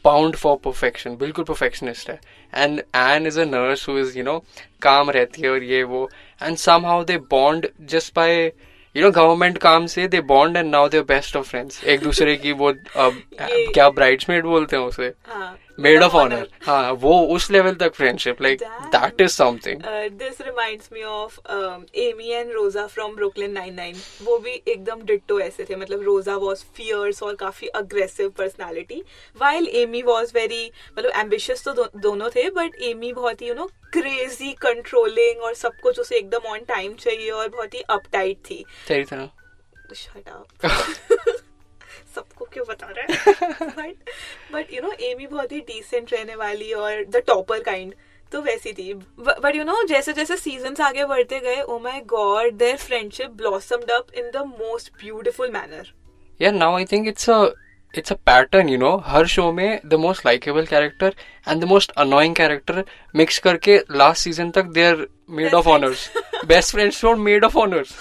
bound 0.06 0.36
for 0.36 0.56
perfection 0.56 1.16
बिल्कुल 1.16 1.46
perfectionist 1.46 2.10
है. 2.10 2.20
And 2.56 2.80
Ann 2.96 3.28
is 3.28 3.40
a 3.40 3.46
nurse 3.46 3.88
who 3.90 3.98
is 3.98 4.18
you 4.18 4.24
know 4.24 4.44
calm 4.82 5.10
रहती 5.10 5.42
है 5.42 5.50
और 5.50 5.64
ये 5.64 5.84
वो. 5.84 6.10
And 6.44 6.58
somehow 6.86 7.04
they 7.04 7.18
bond 7.18 7.68
just 7.82 8.16
by 8.16 8.52
you 8.96 9.04
know 9.04 9.12
government 9.12 9.58
काम 9.58 9.86
से 9.86 10.08
they 10.08 10.22
bond 10.22 10.58
and 10.58 10.72
now 10.72 10.90
their 10.90 11.02
best 11.04 11.36
of 11.36 11.50
friends 11.50 11.84
एक 11.84 12.00
दूसरे 12.00 12.36
की 12.36 12.52
वो 12.52 12.70
अब, 12.70 13.22
क्या 13.74 13.90
ब्राइड्समेड 13.90 14.46
बोलते 14.46 14.76
हैं 14.76 14.84
उसे? 14.84 15.14
हाँ. 15.28 15.58
मेड 15.78 16.04
ऑफ़ 16.04 16.14
ऑनर 16.14 16.48
हाँ 16.62 16.92
वो 17.02 17.20
उस 17.36 17.50
लेवल 17.52 17.76
तक 17.76 17.94
friendship 17.94 18.42
like 18.42 18.64
that 18.96 19.22
is 19.22 19.32
something 19.32 19.82
this 20.20 20.40
reminds 20.42 20.92
me 20.92 21.04
of 21.12 21.38
um, 21.48 21.86
Amy 21.98 22.34
and 22.34 22.54
Rosa 22.54 22.88
from 22.88 23.16
Brooklyn 23.16 23.54
Nine-Nine. 23.54 23.98
वो 24.24 24.38
भी 24.38 24.54
एकदम 24.68 25.02
डिट्टो 25.04 25.40
ऐसे 25.40 25.66
थे 25.70 25.76
मतलब 25.76 26.04
रोजा 26.04 26.36
वॉज़ 26.38 26.64
फियर्स 26.76 27.24
और 27.24 27.36
काफ़ी 27.36 27.68
aggressive 27.76 28.30
personality 28.38 29.02
while 29.38 29.68
Amy 29.76 30.02
was 30.04 30.34
very 30.36 30.72
मतलब 30.98 31.12
एम्बिशियस 31.16 31.64
तो 31.66 31.74
दो, 31.74 31.90
दोनों 31.98 32.30
थे 32.30 32.50
बट 32.52 32.82
एमी 32.84 33.14
बहुत 33.14 33.42
ही 33.42 33.48
यू 33.48 33.54
नो 33.54 33.70
क्रेजी 33.94 34.52
कंट्रोलिंग 34.62 35.42
और 35.42 35.54
सब 35.56 35.80
कुछ 35.84 36.00
उसे 36.00 36.18
एकदम 36.18 36.52
ऑन 36.52 36.60
टाइम 36.68 36.94
चाहिए 36.96 37.30
और 37.32 37.50
बहुत 37.50 37.74
ही 37.74 37.82
अपटाइट 37.90 38.38
थी 38.50 38.66
तेरी 38.88 39.04
तरह 39.04 39.30
Shut 39.94 40.28
up. 40.28 40.48
सबको 42.16 42.46
क्यों 42.54 42.66
बता 42.70 42.88
रहा 42.98 43.82
है? 43.82 43.92
बट 44.54 44.74
यू 44.74 44.82
नो 44.82 44.92
एमी 45.02 45.28
बहुत 45.28 45.52
ही 45.52 45.60
डिसेंट 45.68 46.14
रहने 46.14 46.36
वाली 46.36 46.72
और 46.74 47.04
द 47.10 47.24
टॉपर 47.28 47.64
काइंड 47.64 47.94
तो 48.32 48.42
वैसी 48.42 48.72
थी. 48.74 48.94
बट 48.94 49.56
यू 49.56 49.64
नो 49.64 49.82
जैसे 49.88 50.14
जैसे 50.14 50.38
सीज़न 50.38 50.82
आगे 50.84 51.06
बढ़ते 51.06 51.40
गए 51.40 51.62
ओ 51.62 51.80
my 51.80 52.00
God 52.14 52.54
their 52.58 52.78
friendship 52.78 53.32
blossomed 53.42 53.92
up 53.92 54.14
in 54.18 54.32
the 54.36 54.46
most 54.62 54.92
beautiful 55.04 55.52
manner 55.52 55.92
yeah 56.42 56.52
now 56.52 56.78
I 56.78 56.86
think 56.92 57.08
it's 57.08 57.30
a 57.30 57.44
it's 57.94 58.12
a 58.12 58.16
pattern 58.26 58.70
you 58.70 58.78
know 58.78 58.96
her 59.06 59.28
show 59.28 59.52
में 59.52 59.80
the 59.86 59.94
most 60.06 60.26
likeable 60.26 60.66
character 60.66 61.16
and 61.48 61.62
the 61.62 61.64
most 61.66 61.92
annoying 62.04 62.36
character 62.36 62.84
mix 63.16 63.38
करके 63.40 63.78
last 63.92 64.24
season 64.24 64.50
तक 64.52 64.72
they 64.78 64.86
are 64.86 65.08
maid 65.40 65.54
of 65.54 65.68
honours 65.70 66.10
best 66.48 66.72
friends 66.72 67.04
maid 67.28 67.46
of 67.46 67.58
honours 67.58 67.94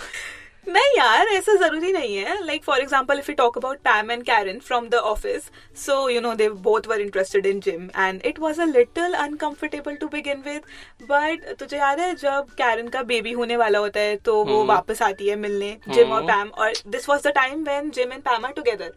नहीं 0.66 0.96
यार 0.96 1.26
ऐसा 1.28 1.54
ज़रूरी 1.56 1.90
नहीं 1.92 2.16
है। 2.16 2.34
Like 2.46 2.64
for 2.64 2.80
example 2.80 3.18
if 3.18 3.30
you 3.30 3.34
talk 3.36 3.56
about 3.58 3.78
Pam 3.78 4.10
and 4.10 4.22
Karen 4.24 4.58
from 4.58 4.88
the 4.88 4.94
office 4.94 5.50
so 5.76 6.08
you 6.08 6.20
know 6.20 6.34
they 6.34 6.48
both 6.66 6.86
were 6.88 7.00
interested 7.00 7.46
in 7.46 7.60
Jim 7.60 7.88
and 7.98 8.20
it 8.26 8.38
was 8.38 8.60
a 8.60 8.64
little 8.66 9.12
uncomfortable 9.14 9.94
to 9.94 10.08
begin 10.08 10.42
with 10.44 10.62
but 11.10 11.52
तुझे 11.58 11.76
याद 11.76 12.00
है 12.00 12.14
जब 12.14 12.54
Karen 12.58 12.88
का 12.88 13.02
baby 13.02 13.32
होने 13.32 13.56
वाला 13.56 13.78
होता 13.78 14.00
है 14.00 14.16
तो 14.24 14.42
वो 14.44 14.64
वापस 14.66 15.02
आती 15.02 15.28
है 15.28 15.36
मिलने 15.38 15.76
जिम 15.88 16.12
और 16.12 16.22
पैम 16.26 16.48
और 16.48 16.72
this 16.88 17.08
was 17.08 17.28
the 17.28 17.32
time 17.34 17.64
when 17.64 17.90
Jim 17.90 18.12
and 18.12 18.22
Pam 18.22 18.46
are 18.46 18.52
together 18.52 18.94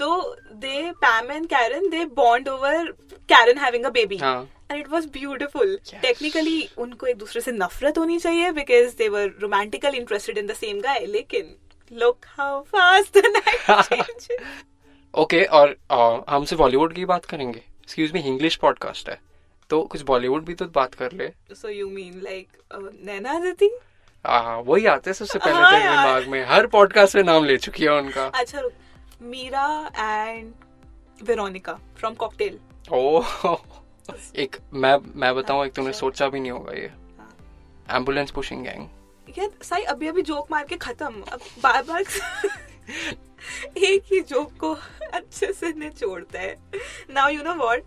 तो 0.00 0.36
they 0.64 0.90
Pam 1.04 1.30
and 1.30 1.46
Karen 1.46 1.88
they 1.90 2.04
bond 2.16 2.48
over 2.48 2.90
Karen 3.32 3.58
having 3.58 3.84
a 3.84 3.90
baby 3.90 4.16
हाँ. 4.16 4.48
And 4.70 4.78
it 4.80 4.88
was 4.88 5.06
beautiful 5.12 5.78
technically 6.02 6.68
उनको 6.78 7.06
एक 7.06 7.18
दूसरे 7.18 7.40
से 7.40 7.52
नफरत 7.52 7.98
होनी 7.98 8.18
चाहिए 8.18 8.50
because 8.52 8.96
they 8.98 9.08
were 9.08 9.32
romantically 9.40 9.98
interested 9.98 10.38
in 10.38 10.46
the 10.46 10.54
same 10.54 10.80
guy 10.80 11.06
लेकिन 11.06 11.56
look 11.92 12.26
how 12.38 12.60
fast 12.74 13.18
the 13.18 13.32
night 13.36 14.40
okay 15.14 15.44
और 15.44 15.76
uh, 15.92 16.22
हमसे 16.28 16.56
बॉलीवुड 16.56 16.92
की 16.94 17.04
बात 17.04 17.24
करेंगे. 17.24 17.58
एक्सक्यूज 17.58 18.12
मी 18.12 18.20
इंग्लिश 18.20 18.56
पॉडकास्ट 18.56 19.08
है. 19.08 19.18
तो 19.70 19.80
कुछ 19.82 20.02
बॉलीवुड 20.02 20.44
भी 20.44 20.54
तो 20.54 20.64
बात 20.74 20.94
कर 20.94 21.12
ले. 21.12 21.28
So 21.54 21.68
you 21.68 21.88
mean 21.90 22.20
like 22.24 22.48
Naina 23.06 23.32
आ, 24.24 24.56
वही 24.56 24.86
आते 24.86 25.10
हैं 25.10 25.14
सबसे 25.14 25.38
पहले 25.38 25.54
हाँ 25.54 25.70
तेरे 25.72 25.90
दिमाग 25.90 26.28
में. 26.28 26.44
हर 26.48 26.66
पॉडकास्ट 26.66 27.16
में 27.16 27.22
नाम 27.22 27.44
ले 27.44 27.56
चुकी 27.56 27.84
है 27.84 27.92
उनका. 27.92 28.26
अच्छा 28.26 28.60
रुक. 28.60 28.72
Meera 29.22 29.90
and 29.98 30.52
Veronica 31.22 31.78
from 31.98 32.14
Cocktail 32.14 32.58
Oh, 32.92 33.24
एक 34.36 34.56
मैं 34.72 34.96
मैं 35.14 35.34
बताऊँ 35.34 35.66
एक 35.66 35.72
तूने 35.72 35.92
सोचा 35.92 36.28
भी 36.28 36.40
नहीं 36.40 36.50
होगा 36.50 36.72
ये। 36.72 36.90
एंबुलेंस 37.96 38.30
पुशिंग 38.30 38.64
गैंग 38.64 38.88
ये 39.38 39.50
साई 39.62 39.82
अभी 39.82 40.08
अभी 40.08 40.22
जोक 40.22 40.50
मार 40.50 40.64
के 40.64 40.76
खत्म। 40.76 41.22
अब 41.32 41.40
बार 41.62 41.82
बार 41.82 42.02
एक 43.76 44.02
ही 44.12 44.20
जोक 44.20 44.52
को 44.60 44.72
अच्छे 45.12 45.52
से 45.52 45.72
निचोड़ता 45.72 46.38
है। 46.38 46.56
Now 47.10 47.28
you 47.28 47.42
know 47.42 47.54
what 47.54 47.84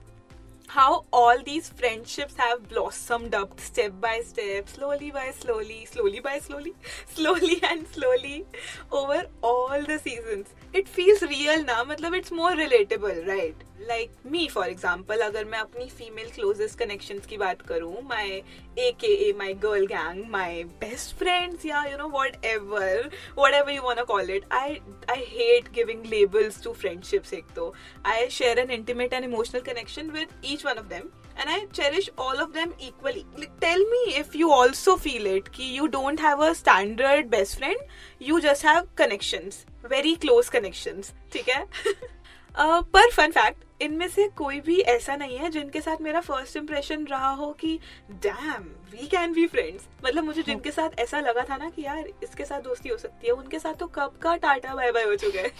how 0.73 1.05
all 1.13 1.41
these 1.43 1.69
friendships 1.69 2.35
have 2.35 2.67
blossomed 2.67 3.35
up 3.39 3.59
step 3.59 3.93
by 4.01 4.19
step 4.25 4.67
slowly 4.67 5.11
by 5.11 5.29
slowly 5.39 5.85
slowly 5.85 6.19
by 6.19 6.39
slowly 6.39 6.73
slowly 7.15 7.59
and 7.69 7.87
slowly 7.89 8.45
over 8.91 9.25
all 9.43 9.83
the 9.83 9.99
seasons. 9.99 10.47
It 10.73 10.89
feels 10.89 11.21
real 11.21 11.63
now. 11.63 11.83
Matlab 11.83 12.17
it's 12.17 12.31
more 12.31 12.53
relatable 12.53 13.27
right 13.27 13.55
like 13.87 14.11
me 14.25 14.47
for 14.47 14.67
example 14.69 15.21
अगर 15.21 15.45
मैं 15.45 15.59
अपनी 15.59 15.85
female 15.89 16.29
closest 16.35 16.79
connection 16.79 17.19
की 17.29 17.37
बात 17.37 17.61
करूँ 17.61 18.01
my 18.03 18.41
a 18.79 18.91
k 19.01 19.07
a 19.27 19.31
my 19.37 19.53
girl 19.63 19.85
gang 19.87 20.23
my 20.31 20.63
best 20.81 21.15
friends 21.17 21.65
या 21.65 21.83
you 21.85 21.97
know 21.97 22.07
whatever 22.45 23.09
whatever 23.53 23.71
you 23.71 23.81
want 23.81 24.01
call 24.07 24.31
it 24.31 24.53
I 24.53 24.79
I 25.11 25.25
hate 25.29 25.71
giving 25.73 26.05
labels 26.05 26.61
to 26.63 26.73
friendships 26.73 27.33
एक 27.33 27.51
तो 27.55 27.73
I 28.05 28.29
share 28.29 28.59
an 28.59 28.71
intimate 28.71 29.13
and 29.13 29.25
emotional 29.25 29.61
connection 29.71 30.09
with 30.11 30.39
each 30.45 30.65
one 30.65 30.79
of 30.79 30.87
them 30.87 31.09
and 31.39 31.49
I 31.49 31.65
cherish 31.73 32.09
all 32.19 32.41
of 32.41 32.51
them 32.51 32.71
equally 32.81 33.25
tell 33.61 33.85
me 33.91 34.03
if 34.15 34.37
you 34.37 34.51
also 34.51 34.95
feel 34.95 35.27
it 35.27 35.47
कि 35.47 35.73
you 35.73 35.87
don't 35.87 36.19
have 36.19 36.39
a 36.39 36.53
standard 36.55 37.29
best 37.29 37.59
friend, 37.59 37.77
you 38.21 38.39
just 38.39 38.61
have 38.61 38.95
connections, 38.95 39.65
very 39.85 40.15
close 40.15 40.49
connections. 40.49 41.13
ठीक 41.33 41.49
है? 41.49 41.65
Uh, 42.55 42.83
पर 42.93 43.09
fun 43.11 43.31
fact 43.31 43.62
इनमें 43.81 44.07
से 44.07 44.27
कोई 44.27 44.59
भी 44.59 44.79
ऐसा 44.79 45.15
नहीं 45.15 45.37
है 45.37 45.49
जिनके 45.49 45.81
साथ 45.81 46.01
मेरा 46.01 46.19
फ़र्स्ट 46.21 46.57
इम्प्रेशन 46.57 47.05
रहा 47.05 47.29
हो 47.29 47.51
कि 47.51 47.79
damn 48.23 48.63
we 48.91 49.07
can 49.07 49.33
be 49.33 49.45
friends 49.47 49.87
मतलब 50.05 50.23
मुझे 50.23 50.43
जिनके 50.43 50.71
साथ 50.71 50.99
ऐसा 50.99 51.19
लगा 51.19 51.43
था 51.49 51.57
ना 51.57 51.69
कि 51.69 51.81
यार 51.81 52.07
इसके 52.23 52.45
साथ 52.45 52.61
दोस्ती 52.61 52.89
हो 52.89 52.97
सकती 52.97 53.27
है 53.27 53.33
उनके 53.33 53.59
साथ 53.59 53.73
तो 53.73 53.87
कब 53.87 54.17
का 54.21 54.35
टाटा 54.35 54.75
बाय 54.75 54.91
बाय 54.91 55.03
हो 55.03 55.15
चुका 55.15 55.41
है। 55.41 55.51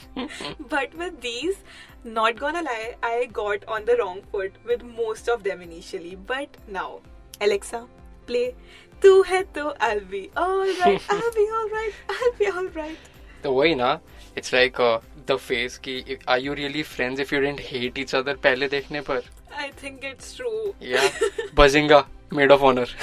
But 0.61 0.95
with 0.95 1.13
these 1.21 1.55
not 2.05 2.39
gonna 2.39 2.61
lie 2.61 2.91
I 3.03 3.25
got 3.25 3.65
on 3.65 3.85
the 3.85 3.89
wrong 3.89 4.23
foot 4.31 4.67
with 4.67 4.83
most 4.99 5.29
of 5.29 5.41
them 5.41 5.61
initially 5.61 6.15
but 6.29 6.57
now 6.69 6.99
Alexa 7.41 7.87
play 8.27 8.45
तू 9.01 9.21
है 9.21 9.43
तो 9.53 9.73
I 9.81 9.99
be 10.11 10.29
all 10.37 10.73
right 10.73 11.11
I 11.11 11.29
be 11.35 11.49
all 11.49 11.69
right 11.69 12.11
I 12.11 12.29
be 12.39 12.51
all 12.51 12.69
right 12.75 13.11
तो 13.43 13.51
वही 13.51 13.75
ना 13.75 13.99
it's 14.37 14.53
like 14.53 14.77
the 15.29 15.35
face 15.47 15.77
की 15.87 16.17
are 16.29 16.39
you 16.39 16.53
really 16.53 16.83
friends 16.83 17.19
if 17.19 17.33
you 17.35 17.41
don't 17.41 17.61
hate 17.69 17.97
each 17.99 18.15
other 18.15 18.35
पहले 18.43 18.67
देखने 18.67 19.01
पर 19.09 19.23
आई 19.61 19.69
थिंक 19.83 20.05
इट्स 20.05 20.35
ट्रू 20.37 20.51
या 20.89 21.09
Bazinga 21.55 22.05
maid 22.33 22.51
of 22.51 22.61
honour 22.71 22.95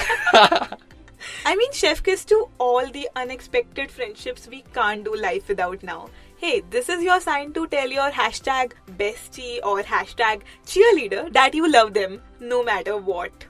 I 1.48 1.50
mean, 1.56 1.72
chef 1.78 1.98
kiss 2.02 2.22
to 2.24 2.36
all 2.66 2.86
the 2.92 3.02
unexpected 3.22 3.90
friendships 3.96 4.46
we 4.52 4.60
can't 4.76 5.04
do 5.08 5.16
life 5.22 5.50
without 5.52 5.82
now. 5.88 5.98
Hey, 6.42 6.52
this 6.74 6.88
is 6.94 7.02
your 7.06 7.18
sign 7.20 7.52
to 7.58 7.64
tell 7.74 7.94
your 7.96 8.06
hashtag 8.18 8.72
bestie 9.00 9.58
or 9.70 9.74
hashtag 9.90 10.46
cheerleader 10.72 11.24
that 11.34 11.58
you 11.60 11.70
love 11.72 11.92
them 11.98 12.14
no 12.52 12.62
matter 12.70 12.96
what. 13.10 13.48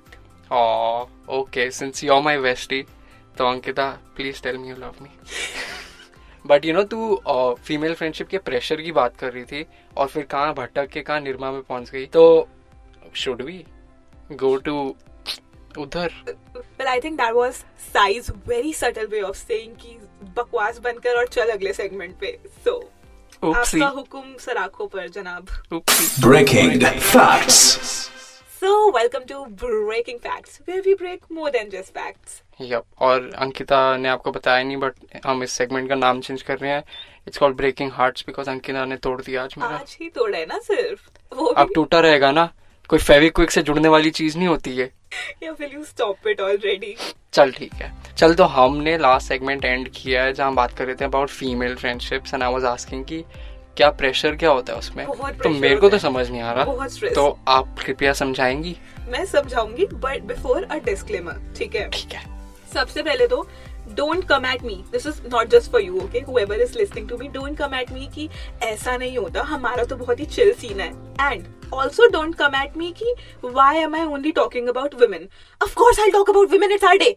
Oh, 0.51 1.09
okay. 1.41 1.69
Since 1.71 2.03
you're 2.09 2.23
my 2.29 2.37
bestie, 2.49 2.87
तो 3.39 3.47
Ankita 3.47 3.89
please 4.17 4.43
tell 4.43 4.57
me 4.59 4.69
you 4.69 4.77
love 4.77 4.97
me 5.03 5.09
but 6.51 6.65
you 6.65 6.73
know 6.75 6.83
तू 6.93 6.99
female 7.65 7.95
friendship 7.95 8.29
के 8.29 8.39
pressure 8.39 8.81
की 8.83 8.93
बात 8.93 9.17
कर 9.17 9.33
रही 9.33 9.45
थी 9.45 9.67
और 9.97 10.07
फिर 10.09 10.25
कहाँ 10.31 10.55
भटक 10.55 10.89
के 10.93 11.01
कहाँ 11.01 11.21
निर्मा 11.21 11.51
में 11.53 11.63
पहुँच 11.63 11.91
गई? 11.91 12.07
तो 12.07 12.49
शुड 13.17 13.43
वी 13.43 13.65
गो 14.33 14.57
टू 14.57 14.75
उधर? 15.79 16.13
Well, 16.79 16.89
I 16.89 17.01
think 17.01 17.19
that 17.19 17.35
was 17.35 17.59
Sai's 17.95 18.31
very 18.47 18.73
subtle 18.79 19.11
way 19.13 19.21
of 19.29 19.37
saying 19.41 19.77
कि 19.83 19.99
बकवास 20.37 20.79
बनकर 20.85 21.19
और 21.19 21.29
चल 21.29 21.51
अगले 21.51 21.73
सेगमेंट 21.73 22.15
पे। 22.21 22.39
सो 22.65 22.79
so 23.35 23.55
आपका 23.57 23.87
हुक्म 23.97 24.37
सराखों 24.41 24.87
पर 24.87 25.09
जनाब। 25.09 25.47
Oopsie. 25.73 26.09
Breaking 26.27 26.71
So 28.63 28.91
welcome 28.91 29.25
to 29.29 29.47
Breaking 29.49 30.19
Facts 30.19 30.61
where 30.67 30.83
we 30.83 30.95
break 30.95 31.31
more 31.31 31.51
than 31.51 31.71
just 31.71 31.95
facts. 31.95 32.43
Yep. 32.61 32.85
और 33.01 33.31
अंकिता 33.39 33.79
ने 33.97 34.09
आपको 34.09 34.33
बताया 34.33 34.63
नहीं 34.63 34.77
बट 34.77 34.95
हम 35.27 35.43
इस 35.43 35.53
सेगमेंट 35.53 35.89
का 35.89 35.95
नाम 35.95 36.21
चेंज 36.21 36.43
कर 36.43 36.59
रहे 36.59 36.71
हैं 36.71 36.83
it's 37.29 37.39
called 37.39 37.57
breaking 37.57 37.93
hearts 37.93 38.25
because 38.27 38.51
Ankita 38.51 38.85
ने 38.85 38.97
तोड़ 39.07 39.21
दिया 39.23 39.45
आज 39.45 39.55
मेरा 39.59 39.77
आज 39.77 39.97
ही 40.01 40.09
तोड़ा 40.09 40.39
है 40.39 40.45
ना 40.47 40.59
सिर्फ़ 40.59 41.09
वो 41.33 41.47
अब 41.55 41.73
टूटा 41.75 42.01
रहेगा 42.01 42.31
ना 42.33 42.49
कोई 42.91 42.99
फेविक्विक 42.99 43.51
से 43.51 43.63
जुड़ने 43.63 43.89
वाली 43.89 44.11
चीज़ 44.11 44.37
नहीं 44.39 44.49
होती 44.49 44.77
है 44.77 44.91
या 45.43 45.55
will 45.55 45.73
you 45.73 45.87
stop 45.87 46.31
it 46.33 46.41
already? 46.41 46.95
चल 47.33 47.53
ठीक 47.53 47.73
है 47.73 47.93
चल 48.15 48.35
तो 48.35 48.45
हमने 48.55 48.97
लास्ट 48.99 49.29
सेगमेंट 49.29 49.65
एंड 49.65 49.89
किया 49.95 50.25
है 50.25 50.33
जहाँ 50.33 50.55
बात 50.55 50.77
कर 50.79 50.87
रहे 50.87 50.95
थे 50.95 51.05
about 51.05 51.29
female 51.31 51.75
friendships 51.77 52.35
and 52.35 52.43
I 52.43 52.53
was 52.53 52.65
asking 52.67 53.05
कि 53.05 53.25
क्या 53.81 53.91
प्रेशर 53.91 54.35
क्या 54.37 54.51
होता 54.51 54.73
है 54.73 54.79
उसमें? 54.79 55.07
तो 55.43 55.49
मेरे 55.51 55.77
को 55.77 55.89
तो 55.89 55.99
समझ 55.99 56.29
नहीं 56.31 56.41
आ 56.41 56.53
रहा। 56.53 56.87
तो 57.15 57.27
आप 57.49 57.77
कृपया 57.79 58.13
समझाएँगी? 58.15 58.77
मैं 59.09 59.25
समझाऊँगी 59.27 59.87
बट 59.95 60.23
बिफोर 60.25 60.65
अ 60.65 60.77
डिस्क्लेमर 60.85 61.41
ठीक 61.59 61.75
है? 61.75 61.89
ठीक 61.91 62.13
है। 62.13 62.25
सबसे 62.75 63.03
पहले 63.03 63.27
तो 63.27 63.47
don't 63.91 64.25
come 64.29 64.45
at 64.47 64.63
me 64.63 64.75
this 64.93 65.07
is 65.07 65.21
not 65.29 65.49
just 65.51 65.71
for 65.73 65.81
you 65.83 66.01
okay 66.01 66.19
whoever 66.29 66.61
is 66.63 66.77
listening 66.79 67.09
to 67.09 67.17
me 67.19 67.29
don't 67.29 67.57
come 67.59 67.75
at 67.75 67.93
me 67.93 68.07
कि 68.15 68.29
ऐसा 68.63 68.97
नहीं 68.97 69.17
होता। 69.19 69.43
हमारा 69.45 69.85
तो 69.85 69.97
बहुत 69.97 70.21
ही 70.21 70.27
चिल 70.27 70.53
सीन 70.61 70.81
है। 70.81 70.89
And 71.23 71.47
also 71.75 72.07
don't 72.11 72.35
come 72.35 72.55
at 72.57 72.77
me 72.77 72.93
कि 72.99 73.15
why 73.45 73.79
am 73.79 73.95
I 73.95 74.05
only 74.07 74.33
talking 74.33 74.69
about 74.69 74.95
women 75.03 75.29
of 75.61 75.75
course 75.75 76.01
I 76.01 76.11
talk 76.11 76.31
about 76.31 76.53
women 76.53 76.73
it's 76.73 76.85
our 76.85 76.99
day 76.99 77.17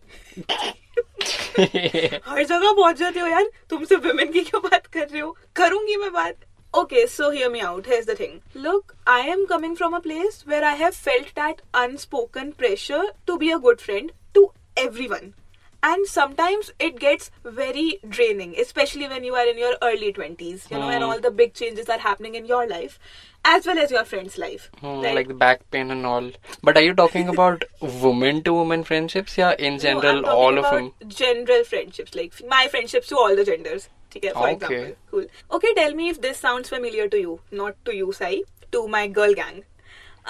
हर 1.59 2.43
जगह 2.43 2.71
पहुँच 2.71 2.97
जाते 2.99 3.19
हो 3.19 3.27
यार। 3.27 3.51
तुमसे 3.69 3.95
वुमेन 4.07 4.31
की 4.31 4.41
क्यों 4.41 4.61
बात 4.63 4.87
कर 4.87 4.99
रहे 5.01 5.21
हो? 5.21 5.35
करूँगी 5.55 5.95
मैं 5.97 6.11
बात। 6.13 6.35
Okay, 6.75 7.05
so 7.05 7.29
hear 7.29 7.49
me 7.51 7.61
out. 7.61 7.85
Here's 7.85 8.07
the 8.07 8.15
thing. 8.15 8.41
Look, 8.55 8.95
I 9.05 9.19
am 9.19 9.45
coming 9.47 9.75
from 9.75 9.93
a 9.93 10.01
place 10.01 10.41
where 10.45 10.63
I 10.65 10.73
have 10.73 10.95
felt 10.95 11.33
that 11.35 11.61
unspoken 11.73 12.53
pressure 12.53 13.03
to 13.27 13.37
be 13.37 13.51
a 13.51 13.59
good 13.59 13.79
friend 13.79 14.11
to 14.33 14.51
everyone. 14.75 15.35
And 15.83 16.07
sometimes 16.07 16.71
it 16.79 16.97
gets 16.97 17.29
very 17.43 17.99
draining, 18.07 18.55
especially 18.57 19.07
when 19.07 19.23
you 19.25 19.35
are 19.35 19.45
in 19.45 19.57
your 19.57 19.75
early 19.83 20.13
20s, 20.13 20.71
you 20.71 20.79
know, 20.79 20.89
and 20.89 21.03
Hmm. 21.03 21.09
all 21.09 21.19
the 21.19 21.29
big 21.29 21.53
changes 21.53 21.89
are 21.89 21.99
happening 21.99 22.35
in 22.35 22.45
your 22.45 22.65
life 22.67 22.97
as 23.45 23.65
well 23.67 23.77
as 23.77 23.91
your 23.91 24.05
friend's 24.05 24.37
life. 24.37 24.69
Hmm, 24.79 25.01
right? 25.01 25.13
like 25.15 25.27
the 25.27 25.33
back 25.33 25.69
pain 25.69 25.91
and 25.91 26.05
all 26.05 26.31
but 26.63 26.77
are 26.77 26.81
you 26.83 26.93
talking 26.93 27.27
about 27.27 27.65
woman 27.81 28.41
to 28.43 28.53
woman 28.53 28.85
friendships 28.85 29.37
yeah 29.37 29.51
in 29.59 29.73
No, 29.73 29.79
general 29.81 30.19
I'm 30.19 30.25
all 30.25 30.57
of 30.57 30.69
them 30.71 30.93
General 31.09 31.65
friendships, 31.65 32.15
like 32.15 32.33
my 32.47 32.67
friendships 32.69 33.07
to 33.09 33.17
all 33.17 33.35
the 33.35 33.43
genders. 33.43 33.89
ठीक 34.13 34.25
है, 34.25 34.31
for 34.33 34.47
Okay. 34.47 34.55
example. 34.55 34.95
Cool. 35.11 35.29
Okay, 35.57 35.73
tell 35.81 35.95
me 36.01 36.09
if 36.15 36.19
this 36.25 36.43
sounds 36.47 36.73
familiar 36.75 37.07
to 37.15 37.21
you. 37.25 37.37
Not 37.61 37.79
to 37.85 37.95
you, 38.01 38.11
Sai. 38.19 38.33
To 38.75 38.87
my 38.87 39.07
girl 39.07 39.33
gang. 39.39 39.63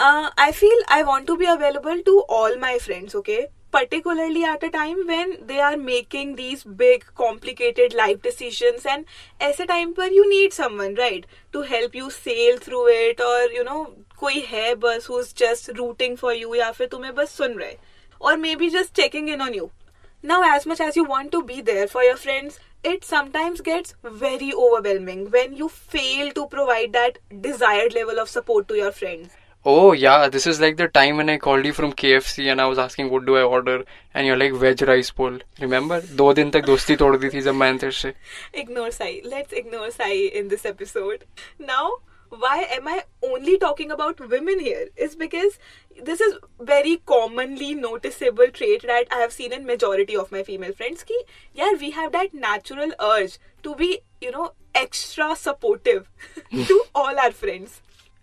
Uh, 0.06 0.30
I 0.44 0.52
feel 0.52 0.80
I 0.94 1.04
want 1.04 1.28
to 1.28 1.38
be 1.42 1.46
available 1.46 2.00
to 2.08 2.14
all 2.38 2.58
my 2.64 2.78
friends, 2.86 3.16
okay? 3.20 3.42
Particularly 3.76 4.44
at 4.44 4.64
a 4.64 4.70
time 4.70 4.98
when 5.12 5.32
they 5.52 5.60
are 5.60 5.78
making 5.78 6.36
these 6.40 6.64
big, 6.82 7.06
complicated 7.22 7.94
life 8.00 8.20
decisions, 8.22 8.86
and 8.86 9.06
ऐसे 9.42 9.68
time 9.68 9.94
पर 10.00 10.10
you 10.16 10.26
need 10.30 10.54
someone, 10.54 10.96
right, 10.96 11.26
to 11.52 11.62
help 11.62 11.96
you 12.00 12.10
sail 12.10 12.60
through 12.66 12.84
it, 12.96 13.24
or 13.30 13.38
you 13.58 13.64
know, 13.70 13.80
कोई 14.20 14.44
है 14.50 14.76
बस 14.76 15.08
who's 15.08 15.32
just 15.44 15.72
rooting 15.80 16.18
for 16.24 16.34
you, 16.34 16.56
या 16.56 16.72
फिर 16.72 16.88
तुम्हें 16.88 17.14
बस 17.16 17.32
सुन 17.38 17.54
रहे, 17.54 17.78
or 18.20 18.36
maybe 18.38 18.70
just 18.76 18.94
checking 19.02 19.32
in 19.36 19.48
on 19.48 19.58
you. 19.60 19.72
Now, 20.32 20.42
as 20.50 20.68
much 20.72 20.84
as 20.90 20.96
you 20.96 21.08
want 21.16 21.32
to 21.32 21.44
be 21.44 21.62
there 21.72 21.88
for 21.88 22.04
your 22.04 22.20
friends, 22.28 22.60
it 22.83 23.05
sometimes 23.05 23.61
gets 23.61 23.95
very 24.05 24.53
overwhelming 24.53 25.31
when 25.31 25.55
you 25.57 25.69
fail 25.69 26.31
to 26.33 26.47
provide 26.47 26.93
that 26.93 27.19
desired 27.41 27.95
level 27.95 28.19
of 28.19 28.29
support 28.29 28.69
to 28.69 28.77
your 28.85 28.93
friends. 28.93 29.37
oh 29.71 29.93
yeah 30.01 30.29
this 30.35 30.45
is 30.51 30.61
like 30.63 30.77
the 30.77 30.87
time 30.97 31.17
when 31.21 31.31
i 31.33 31.37
called 31.45 31.65
you 31.69 31.73
from 31.79 31.93
kfc 32.03 32.45
and 32.53 32.61
i 32.65 32.67
was 32.73 32.79
asking 32.83 33.09
what 33.15 33.25
do 33.31 33.37
i 33.39 33.43
order 33.57 33.75
and 34.15 34.29
you're 34.29 34.37
like 34.43 34.55
veg 34.61 34.85
rice 34.91 35.11
bowl 35.21 35.39
remember 35.65 35.99
दो 36.21 36.33
दिन 36.39 36.51
तक 36.57 36.65
दोस्ती 36.67 36.97
तोड़ 37.03 37.17
दी 37.25 37.29
थी 37.35 37.41
जब 37.49 37.55
मैंने 37.63 37.79
तेरे 37.79 37.93
से 38.03 38.13
Ignore 38.63 38.91
Sai. 38.99 39.11
Let's 39.33 39.59
ignore 39.63 39.91
Sai 39.97 40.13
in 40.43 40.49
this 40.55 40.65
episode. 40.73 41.25
Now, 41.73 41.85
why 42.33 42.57
am 42.77 42.87
I 42.89 43.05
only 43.23 43.57
talking 43.59 43.91
about 43.91 44.21
women 44.21 44.61
here? 44.61 44.89
Is 44.97 45.17
because 45.17 45.59
this 46.05 46.21
is 46.21 46.35
very 46.61 46.97
commonly 47.07 47.75
noticeable 47.75 48.49
trait 48.49 48.83
that 48.83 49.07
I 49.11 49.17
have 49.17 49.33
seen 49.33 49.53
in 49.53 49.65
majority 49.67 50.17
of 50.17 50.31
my 50.31 50.43
female 50.43 50.73
friends. 50.73 51.05
Ki, 51.05 51.19
yeah, 51.55 51.73
we 51.81 51.91
have 51.93 52.13
that 52.13 52.35
natural 52.35 52.93
urge 53.01 53.39
to 53.63 53.75
be, 53.75 54.01
you 54.21 54.31
know, 54.31 54.53
extra 54.75 55.35
supportive 55.37 56.09
to 56.53 56.85
all 56.95 57.19
our 57.19 57.33
friends. 57.33 57.81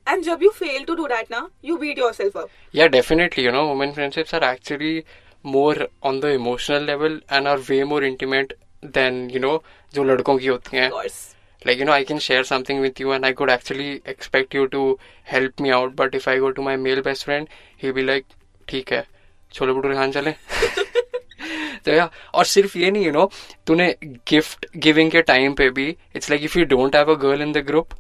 And 0.08 0.24
जब 0.24 0.42
you 0.42 0.52
fail 0.52 0.86
to 0.86 0.96
do 0.96 1.08
that 1.08 1.30
ना, 1.30 1.50
you 1.64 1.80
beat 1.80 1.98
yourself 1.98 2.36
up. 2.36 2.50
yeah 2.72 2.88
definitely 2.88 3.44
you 3.44 3.52
know 3.52 3.68
women 3.70 3.94
friendships 3.94 4.34
are 4.36 4.44
actually 4.44 5.04
more 5.44 5.88
on 6.04 6.20
the 6.20 6.30
emotional 6.30 6.84
level 6.84 7.20
and 7.30 7.48
are 7.48 7.58
way 7.70 7.84
more 7.84 8.04
intimate 8.04 8.54
than 8.98 9.18
you 9.30 9.40
know 9.40 9.56
जो 9.96 10.04
लड़कों 10.04 10.38
की 10.38 10.48
होती 10.48 10.78
हैं 10.78 10.90
Of 10.92 10.94
course. 10.98 11.18
like 11.63 11.79
you 11.79 11.85
know 11.85 11.93
i 11.93 12.05
can 12.05 12.19
share 12.19 12.45
something 12.45 12.81
with 12.81 13.01
you 13.01 13.13
and 13.13 13.27
i 13.27 13.33
could 13.33 13.51
actually 13.51 14.03
expect 14.07 14.55
you 14.55 14.67
to 14.69 14.99
help 15.33 15.61
me 15.61 15.71
out 15.71 15.95
but 15.97 16.15
if 16.15 16.29
i 16.29 16.39
go 16.39 16.53
to 16.53 16.63
my 16.63 16.77
male 16.77 17.03
best 17.03 17.25
friend 17.25 17.49
he'll 17.77 17.93
be 17.93 18.07
like 18.13 18.37
ठीक 18.69 18.93
है 18.93 19.07
छोले 19.55 19.73
भटूरे 19.73 19.95
खान 19.95 20.13
चले 20.13 20.31
तो 21.85 21.93
या 21.93 22.09
और 22.35 22.45
सिर्फ़ 22.45 22.77
ये 22.79 22.91
नहीं 22.91 23.05
you 23.05 23.13
know 23.13 23.31
तूने 23.67 23.95
गिफ्ट 24.29 24.67
गिविंग 24.77 25.11
के 25.11 25.23
टाइम 25.23 25.55
पे 25.55 25.69
भी 25.71 25.89
it's 26.17 26.31
like 26.31 26.43
if 26.43 26.59
you 26.59 26.65
don't 26.65 26.97
have 26.97 27.13
a 27.13 27.17
girl 27.23 27.43
in 27.43 27.53
the 27.53 27.65
group 27.67 27.95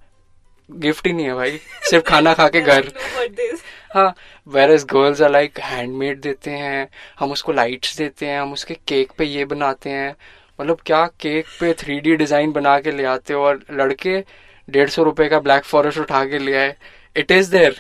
gift 0.71 1.07
ही 1.07 1.13
नहीं 1.13 1.27
है 1.27 1.35
भाई 1.35 1.59
सिर्फ़ 1.91 2.05
खाना 2.05 2.35
खा 2.35 2.49
के 2.49 2.61
घर. 2.61 2.93
हाँ 3.95 4.15
where 4.49 4.71
as 4.71 4.85
girls 4.85 5.23
are 5.23 5.31
like 5.31 5.59
handmade 5.59 6.21
देते 6.21 6.51
हैं 6.51 6.89
हम 7.19 7.33
उसको 7.33 7.53
लाइट्स 7.53 7.97
देते 7.97 8.27
हैं 8.27 8.41
हम 8.41 8.53
उसके 8.53 8.75
केक 8.89 9.13
पे 9.19 9.25
ये 9.25 9.45
बनाते 9.45 9.91
हैं 9.91 10.17
मतलब 10.61 10.81
क्या 10.87 11.05
केक 11.21 11.47
पे 11.61 11.73
थ्री 11.81 11.99
डी 12.01 12.17
डिज़ाइन 12.17 12.53
बना 12.53 12.79
के 12.81 12.93
ले 12.93 13.05
आते 13.17 13.35
हो 13.35 13.45
और 13.45 13.61
लड़के 13.71 14.19
डेढ़ 14.69 14.89
सौ 14.91 15.03
रुपए 15.03 15.29
का 15.29 15.41
ब्लैक 15.41 15.65
फॉरेस्ट 15.65 15.99
उठा 15.99 16.25
के 16.25 16.39
ले 16.39 16.57
आए? 16.57 16.75
It 17.17 17.33
is 17.35 17.49
there. 17.51 17.73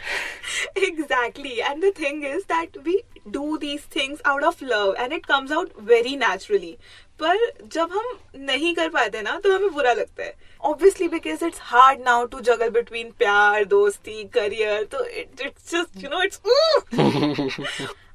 exactly. 0.77 1.53
And 1.63 1.85
the 1.85 1.91
thing 1.99 2.25
is 2.31 2.47
that 2.47 2.79
we 2.87 2.95
do 3.35 3.59
these 3.65 3.83
things 3.97 4.23
out 4.31 4.47
of 4.49 4.63
love 4.71 4.97
and 4.99 5.13
it 5.13 5.29
comes 5.29 5.53
out 5.59 5.77
very 5.91 6.15
naturally. 6.23 6.73
पर 7.21 7.37
जब 7.73 7.93
हम 7.93 8.09
नहीं 8.49 8.75
कर 8.75 8.89
पाते 8.89 9.23
ना 9.23 9.39
तो 9.45 9.55
हमें 9.55 9.73
बुरा 9.73 9.93
लगता 9.93 10.23
है। 10.23 10.35
Obviously 10.65 11.09
because 11.09 11.45
it's 11.45 11.59
hard 11.63 12.01
now 12.05 12.25
to 12.27 12.41
juggle 12.51 12.71
between 12.71 13.11
प्यार 13.19 13.65
दोस्ती 13.75 14.25
करियर 14.35 14.85
तो 14.93 15.05
it's 15.05 15.71
just 15.73 16.03
you 16.05 16.11
know 16.13 16.23
it's 16.23 16.41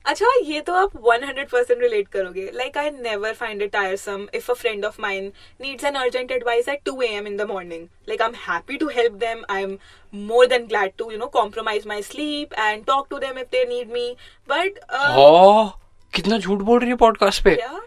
अच्छा 0.05 0.27
ये 0.45 0.59
तो 0.61 0.73
आप 0.73 0.91
100% 1.07 1.79
रिलेट 1.81 2.07
करोगे 2.07 2.49
like 2.53 2.77
I 2.77 2.89
never 2.91 3.33
find 3.33 3.61
it 3.61 3.71
tiresome 3.71 4.27
if 4.35 4.51
a 4.51 4.53
friend 4.55 4.85
of 4.85 5.01
mine 5.01 5.31
needs 5.61 5.83
an 5.85 5.95
urgent 5.95 6.31
advice 6.31 6.69
at 6.69 6.89
2 6.89 6.95
a.m. 7.01 7.27
in 7.27 7.37
the 7.37 7.45
morning. 7.45 7.87
Like 8.07 8.21
I'm 8.21 8.35
happy 8.41 8.77
to 8.77 8.89
help 8.89 9.19
them. 9.19 9.43
I'm 9.49 9.73
more 10.13 10.43
than 10.47 10.67
glad 10.67 10.93
to, 10.99 11.07
you 11.11 11.17
know, 11.17 11.29
compromise 11.29 11.85
my 11.85 11.99
sleep 12.01 12.53
and 12.57 12.85
talk 12.85 13.09
to 13.09 13.19
them 13.19 13.37
if 13.37 13.49
they 13.49 13.63
need 13.65 13.97
me. 13.97 14.05
But 14.49 14.79
uh, 14.91 15.09
हाँ 15.17 15.81
कितना 16.13 16.37
झूठ 16.37 16.59
बोल 16.61 16.79
रही 16.79 16.89
है 16.89 16.95
podcast 16.97 17.43
पे 17.43 17.55
yeah, 17.55 17.79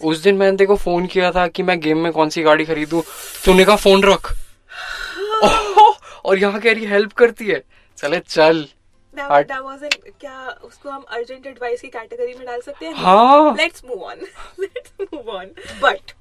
उस 0.00 0.22
दिन 0.22 0.36
मैंने 0.36 0.56
तेको 0.56 0.76
फ़ोन 0.76 1.06
किया 1.06 1.30
था 1.32 1.46
कि 1.48 1.62
मैं 1.62 1.80
गेम 1.80 1.98
में 1.98 2.12
कौन 2.12 2.30
सी 2.30 2.42
गाड़ी 2.42 2.64
खरीदू 2.64 3.02
तूने 3.44 3.64
कहा 3.64 3.76
फ़ोन 3.76 4.04
रख 4.04 4.32
और 6.24 6.38
यहाँ 6.38 6.60
कह 6.60 6.72
रही 6.72 6.84
हेल्प 6.86 7.12
करती 7.12 7.46
है 7.46 7.62
चले 7.98 8.18
चल 8.28 8.64
that, 9.16 9.94
क्या 10.20 10.48
उसको 10.64 10.90
हम 10.90 11.02
अर्जेंट 11.02 11.46
एडवाइस 11.46 11.80
की 11.80 11.88
कैटेगरी 11.88 12.34
में 12.34 12.44
डाल 12.46 12.60
सकते 12.60 12.86
हैं 12.86 12.94
हाँ 12.94 13.56
let's 13.56 13.84
move 13.84 14.04
on 14.10 14.20
let's 14.64 14.92
move 15.00 15.32
on 15.38 15.50
but 15.80 16.14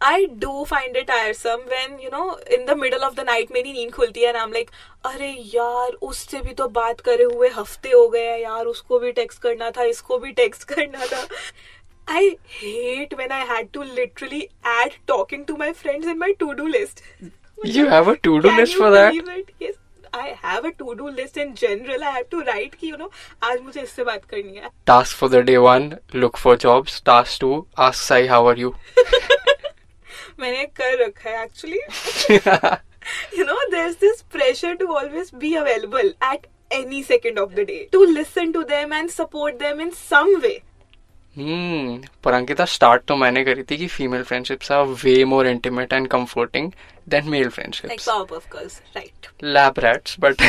I 0.00 0.26
do 0.44 0.52
find 0.64 0.96
it 0.96 1.06
tiresome 1.08 1.60
when 1.72 1.98
you 2.04 2.10
know 2.10 2.36
in 2.56 2.64
the 2.66 2.74
middle 2.76 3.04
of 3.08 3.18
the 3.18 3.24
night 3.26 3.52
मेरी 3.52 3.72
नींद 3.72 3.92
खुलती 3.94 4.20
है 4.20 4.32
and 4.32 4.40
I'm 4.40 4.54
like 4.56 4.72
अरे 5.04 5.30
यार 5.54 5.92
उससे 6.10 6.40
भी 6.42 6.54
तो 6.54 6.68
बात 6.78 7.00
करे 7.00 7.24
हुए 7.24 7.48
हफ़्ते 7.58 7.90
हो 7.90 8.08
गए 8.08 8.24
हैं 8.30 8.38
यार 8.40 8.64
उसको 8.66 8.98
भी 8.98 9.12
टेक्स्ट 9.20 9.42
करना 9.42 9.70
था 9.76 9.84
इसको 9.92 10.18
भी 10.18 10.32
टेक्स्ट 10.40 10.68
करना 10.72 11.06
था 11.12 11.26
I 12.08 12.36
hate 12.60 13.14
when 13.18 13.32
I 13.32 13.44
had 13.52 13.72
to 13.74 13.84
literally 13.84 14.50
add 14.64 14.94
talking 15.06 15.46
to 15.46 15.56
my 15.56 15.72
friends 15.72 16.06
in 16.06 16.18
my 16.18 16.32
to-do 16.40 16.66
list. 16.68 17.02
you 17.64 17.86
have 17.86 18.08
a 18.08 18.16
to 18.16 18.40
do 18.40 18.50
list 18.50 18.74
for 18.74 18.90
that 18.90 19.12
believe 19.12 19.78
I 20.14 20.30
have 20.44 20.66
a 20.66 20.70
to 20.78 20.94
do 20.94 21.08
list 21.10 21.38
in 21.38 21.52
general 21.58 22.02
I 22.02 22.12
have 22.12 22.24
to 22.30 22.40
write 22.46 22.74
कि 22.74 22.90
you 22.90 22.96
know 22.96 23.10
आज 23.44 23.60
मुझे 23.60 23.80
इससे 23.80 24.04
बात 24.04 24.24
करनी 24.30 24.56
है। 24.56 24.70
Task 24.86 25.16
for 25.16 25.30
the 25.30 25.44
day 25.46 25.56
one 25.58 25.92
look 26.14 26.36
for 26.36 26.56
jobs 26.58 27.02
task 27.06 27.40
two 27.40 27.66
ask 27.80 28.02
Sai 28.02 28.26
how 28.26 28.46
are 28.48 28.58
you 28.58 28.74
मैंने 30.40 30.64
कर 30.76 30.98
रखा 31.04 31.30
है 31.30 31.44
actually 31.44 31.78
you 33.38 33.44
know 33.44 33.60
there 33.70 33.86
is 33.86 33.96
this 34.00 34.22
pressure 34.32 34.74
to 34.74 34.86
always 34.94 35.30
be 35.34 35.54
available 35.56 36.14
at 36.32 36.46
any 36.72 37.02
second 37.02 37.38
of 37.38 37.50
the 37.50 37.64
day 37.66 37.86
to 37.92 38.04
listen 38.04 38.52
to 38.52 38.62
them 38.64 38.92
and 38.92 39.10
support 39.10 39.54
them 39.56 39.80
in 39.80 39.90
some 40.00 40.34
way 40.42 40.60
hmm 41.36 42.00
पर 42.24 42.32
Ankita 42.32 42.64
start 42.64 43.02
तो 43.08 43.16
मैंने 43.16 43.44
करी 43.44 43.62
थी 43.62 43.76
कि 43.76 43.86
female 43.86 44.22
friendships 44.22 44.72
are 44.72 44.86
way 45.04 45.24
more 45.24 45.46
intimate 45.46 45.92
and 45.92 46.08
comforting 46.08 46.70
than 47.08 47.28
male 47.28 47.48
friendships? 47.48 48.08
Lab 49.44 49.74
rats 49.78 50.16
but 50.20 50.42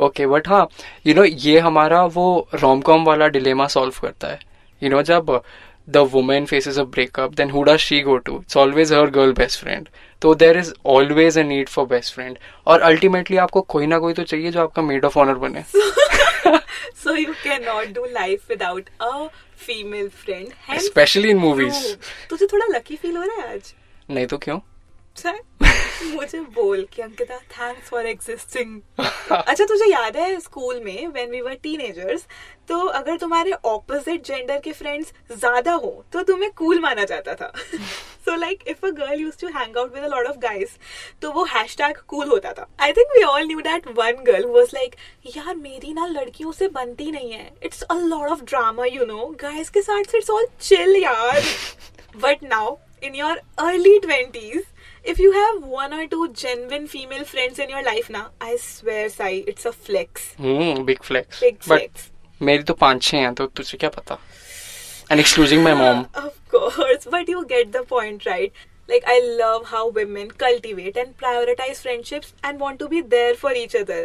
okay 0.00 0.26
but 0.26 0.48
हाँ 0.48 0.68
you 1.06 1.14
know 1.14 1.24
ये 1.24 1.58
हमारा 1.58 2.04
वो 2.04 2.26
रोम 2.54 2.80
कॉम 2.80 3.04
वाला 3.04 3.28
डिलेमा 3.28 3.66
सॉल्व 3.66 4.00
करता 4.02 4.28
है. 4.28 4.38
यू 4.82 4.90
नो 4.90 5.02
जब 5.02 5.40
the 5.88 5.96
women 6.12 6.46
faces 6.46 6.78
a 6.78 6.82
breakup 6.82 7.34
then 7.34 7.50
who 7.50 7.62
does 7.62 7.78
she 7.78 8.00
go 8.00 8.16
to 8.16 8.36
it's 8.36 8.56
always 8.56 8.92
her 8.92 9.10
girl 9.10 9.32
best 9.32 9.60
friend 9.60 9.88
तो 10.22 10.34
there 10.34 10.58
is 10.58 10.72
always 10.86 11.38
a 11.38 11.42
need 11.42 11.68
for 11.68 11.86
best 11.86 12.14
friend 12.14 12.38
और 12.66 12.80
ultimately 12.80 13.36
आपको 13.36 13.60
कोई 13.60 13.86
ना 13.86 13.98
कोई 13.98 14.12
तो 14.12 14.22
चाहिए 14.22 14.50
जो 14.50 14.62
आपका 14.62 14.82
मेड 14.82 15.04
ऑफ़ 15.04 15.18
ऑनर 15.18 15.34
बने. 15.34 15.64
So 16.94 17.14
you 17.14 17.34
cannot 17.44 17.92
do 17.92 18.06
life 18.06 18.48
without 18.48 18.90
a 19.00 19.28
female 19.56 20.10
friend. 20.10 20.52
Hence, 20.66 20.88
in 21.30 21.38
movies. 21.38 21.96
तुझे 22.30 22.46
थोड़ा 22.46 22.66
lucky 22.66 23.02
feel 23.02 23.16
हो 23.16 23.22
रहा 23.22 23.46
है 23.46 23.54
आज? 23.54 23.74
नहीं 24.10 24.26
तो 24.26 24.38
क्यों 24.38 24.58
मुझे 25.24 26.40
बोल 26.54 26.86
कि 26.92 27.02
अंकिता 27.02 27.36
थैंक्स 27.52 27.88
फॉर 27.88 28.06
एग्जिस्टिंग 28.06 28.80
अच्छा 29.30 29.64
तुझे 29.64 29.90
याद 29.90 30.16
है 30.16 30.38
स्कूल 30.40 30.80
में 30.84 31.06
व्हेन 31.06 31.30
वी 31.30 31.40
वर 31.40 31.54
टीनेजर्स 31.62 32.26
तो 32.68 32.78
अगर 32.98 33.16
तुम्हारे 33.18 33.52
ऑपोजिट 33.64 34.24
जेंडर 34.26 34.58
के 34.60 34.72
फ्रेंड्स 34.72 35.12
ज़्यादा 35.32 35.72
हो 35.72 36.04
तो 36.12 36.22
तुम्हें 36.22 36.50
कूल 36.52 36.80
माना 36.80 37.04
जाता 37.04 37.34
था। 37.34 37.52
So 38.24 38.36
like 38.36 38.62
if 38.68 38.86
a 38.86 38.90
girl 38.90 39.20
used 39.20 39.38
to 39.40 39.48
hang 39.58 39.76
out 39.78 39.94
with 39.94 40.04
a 40.04 40.08
lot 40.08 40.26
of 40.26 40.36
guys 40.38 40.76
तो 41.22 41.30
वो 41.32 41.44
हैशटैग 41.54 41.96
कूल 42.08 42.28
होता 42.28 42.52
था। 42.52 42.68
I 42.80 42.92
think 42.92 43.16
we 43.16 43.22
all 43.22 43.46
knew 43.46 43.60
that 43.60 43.86
one 43.98 44.22
girl 44.26 44.46
was 44.50 44.70
like 44.74 44.96
यार 45.36 45.54
मेरी 45.56 45.92
ना 45.94 46.06
लड़कियों 46.06 46.52
से 46.52 46.68
बनती 46.68 47.10
नहीं 47.10 47.32
है। 47.32 47.50
It's 47.62 47.82
a 47.82 47.94
lot 47.94 48.28
of 48.30 48.42
drama 48.44 48.84
you 48.84 49.06
know 49.06 49.26
guys 49.42 49.70
के 49.70 49.82
साथ 49.82 50.14
इट्स 50.14 50.30
ऑल 50.30 50.46
चिल 50.60 50.96
यार. 50.96 51.42
But 52.20 52.42
now, 52.50 52.78
in 53.02 53.16
your 53.16 53.32
early 53.62 53.90
20s, 54.04 54.60
if 55.13 55.19
you 55.23 55.31
have 55.37 55.63
one 55.75 55.93
or 55.99 56.05
two 56.13 56.27
genuine 56.41 56.87
female 56.93 57.23
friends 57.33 57.59
in 57.65 57.69
your 57.75 57.83
life 57.87 58.09
now, 58.15 58.23
I 58.49 58.55
swear, 58.65 59.09
Sai, 59.09 59.31
it's 59.53 59.69
a 59.69 59.73
flex. 59.87 60.25
Hmm 60.39 60.83
big 60.85 60.99
flex 61.03 61.39
Big 61.43 61.57
but 61.69 61.79
flex. 61.79 62.09
मेरी 62.49 62.63
तो 62.63 62.73
पांच 62.83 63.01
छह 63.03 63.17
हैं 63.17 63.33
तो 63.41 63.45
तुझे 63.59 63.77
क्या 63.77 63.89
पता 63.97 64.17
and 65.11 65.19
excluding 65.19 65.63
my 65.63 65.73
mom 65.83 66.03
Of 66.25 66.37
course, 66.55 67.07
but 67.15 67.29
you 67.33 67.45
get 67.53 67.71
the 67.77 67.83
point, 67.93 68.25
right? 68.31 68.61
Like, 68.89 69.05
I 69.07 69.19
love 69.39 69.67
how 69.67 69.81
women 69.95 70.31
cultivate 70.41 70.97
and 70.97 71.13
prioritize 71.17 71.81
friendships 71.81 72.33
and 72.43 72.59
want 72.59 72.79
to 72.79 72.87
be 72.89 72.99
there 73.11 73.35
for 73.35 73.51
each 73.53 73.75
other. 73.75 73.99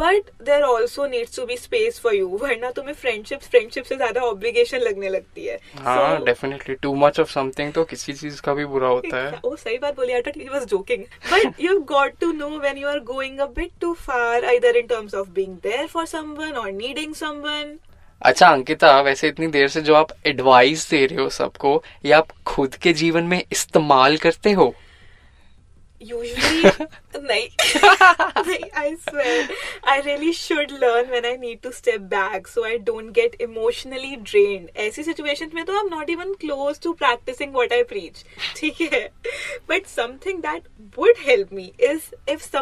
But 0.00 0.28
there 0.48 0.64
also 0.64 1.06
needs 1.06 1.32
to 1.32 1.46
be 1.46 1.56
space 1.56 1.98
for 2.04 2.12
you. 2.12 2.28
वरना 2.42 2.70
तुम्हें 2.70 2.94
friendships, 2.94 3.48
friendships 3.54 3.88
से 3.88 3.96
ज्यादा 3.96 4.20
obligation 4.20 4.80
लगने 4.80 5.08
लगती 5.08 5.46
है. 5.46 5.58
हाँ 5.74 6.18
So- 6.18 6.26
definitely 6.26 6.74
too 6.74 6.94
much 6.94 7.20
of 7.20 7.30
something 7.30 7.72
तो 7.72 7.84
किसी 7.84 8.12
चीज 8.12 8.40
का 8.40 8.54
भी 8.54 8.64
बुरा 8.64 8.88
होता 8.88 9.24
है 9.24 9.40
Oh, 9.46 9.56
सही 9.56 9.78
बात 9.78 9.96
बोली 9.96 10.12
I 10.12 10.22
thought 10.22 10.40
he 10.44 10.48
was 10.54 10.68
joking. 10.74 11.04
But 11.32 11.60
you've 11.66 11.84
got 11.94 12.20
to 12.24 12.32
know 12.42 12.52
when 12.66 12.80
you 12.84 12.92
are 12.94 13.00
going 13.12 13.40
a 13.40 13.50
bit 13.60 13.70
too 13.86 13.94
far, 14.06 14.44
either 14.54 14.74
in 14.82 14.88
terms 14.94 15.18
of 15.22 15.34
being 15.40 15.58
there 15.68 15.88
for 15.96 16.06
someone 16.14 16.56
or 16.64 16.70
needing 16.84 17.14
someone. 17.24 17.78
अच्छा 18.23 18.47
अंकिता 18.47 19.01
वैसे 19.01 19.27
इतनी 19.27 19.47
देर 19.47 19.67
से 19.67 19.81
जो 19.81 19.93
आप 19.93 20.07
एडवाइस 20.25 20.89
दे 20.89 21.05
रहे 21.05 21.19
हो 21.19 21.29
सबको 21.29 21.83
ये 22.05 22.11
आप 22.11 22.27
खुद 22.45 22.75
के 22.75 22.93
जीवन 22.93 23.23
में 23.23 23.43
इस्तेमाल 23.51 24.17
करते 24.17 24.51
हो? 24.51 24.75
But 39.69 39.85
something 39.85 40.39
that 40.39 40.63
would 40.97 41.13
help 41.19 41.49
me 41.53 41.73
is 41.79 42.01
if 42.29 42.57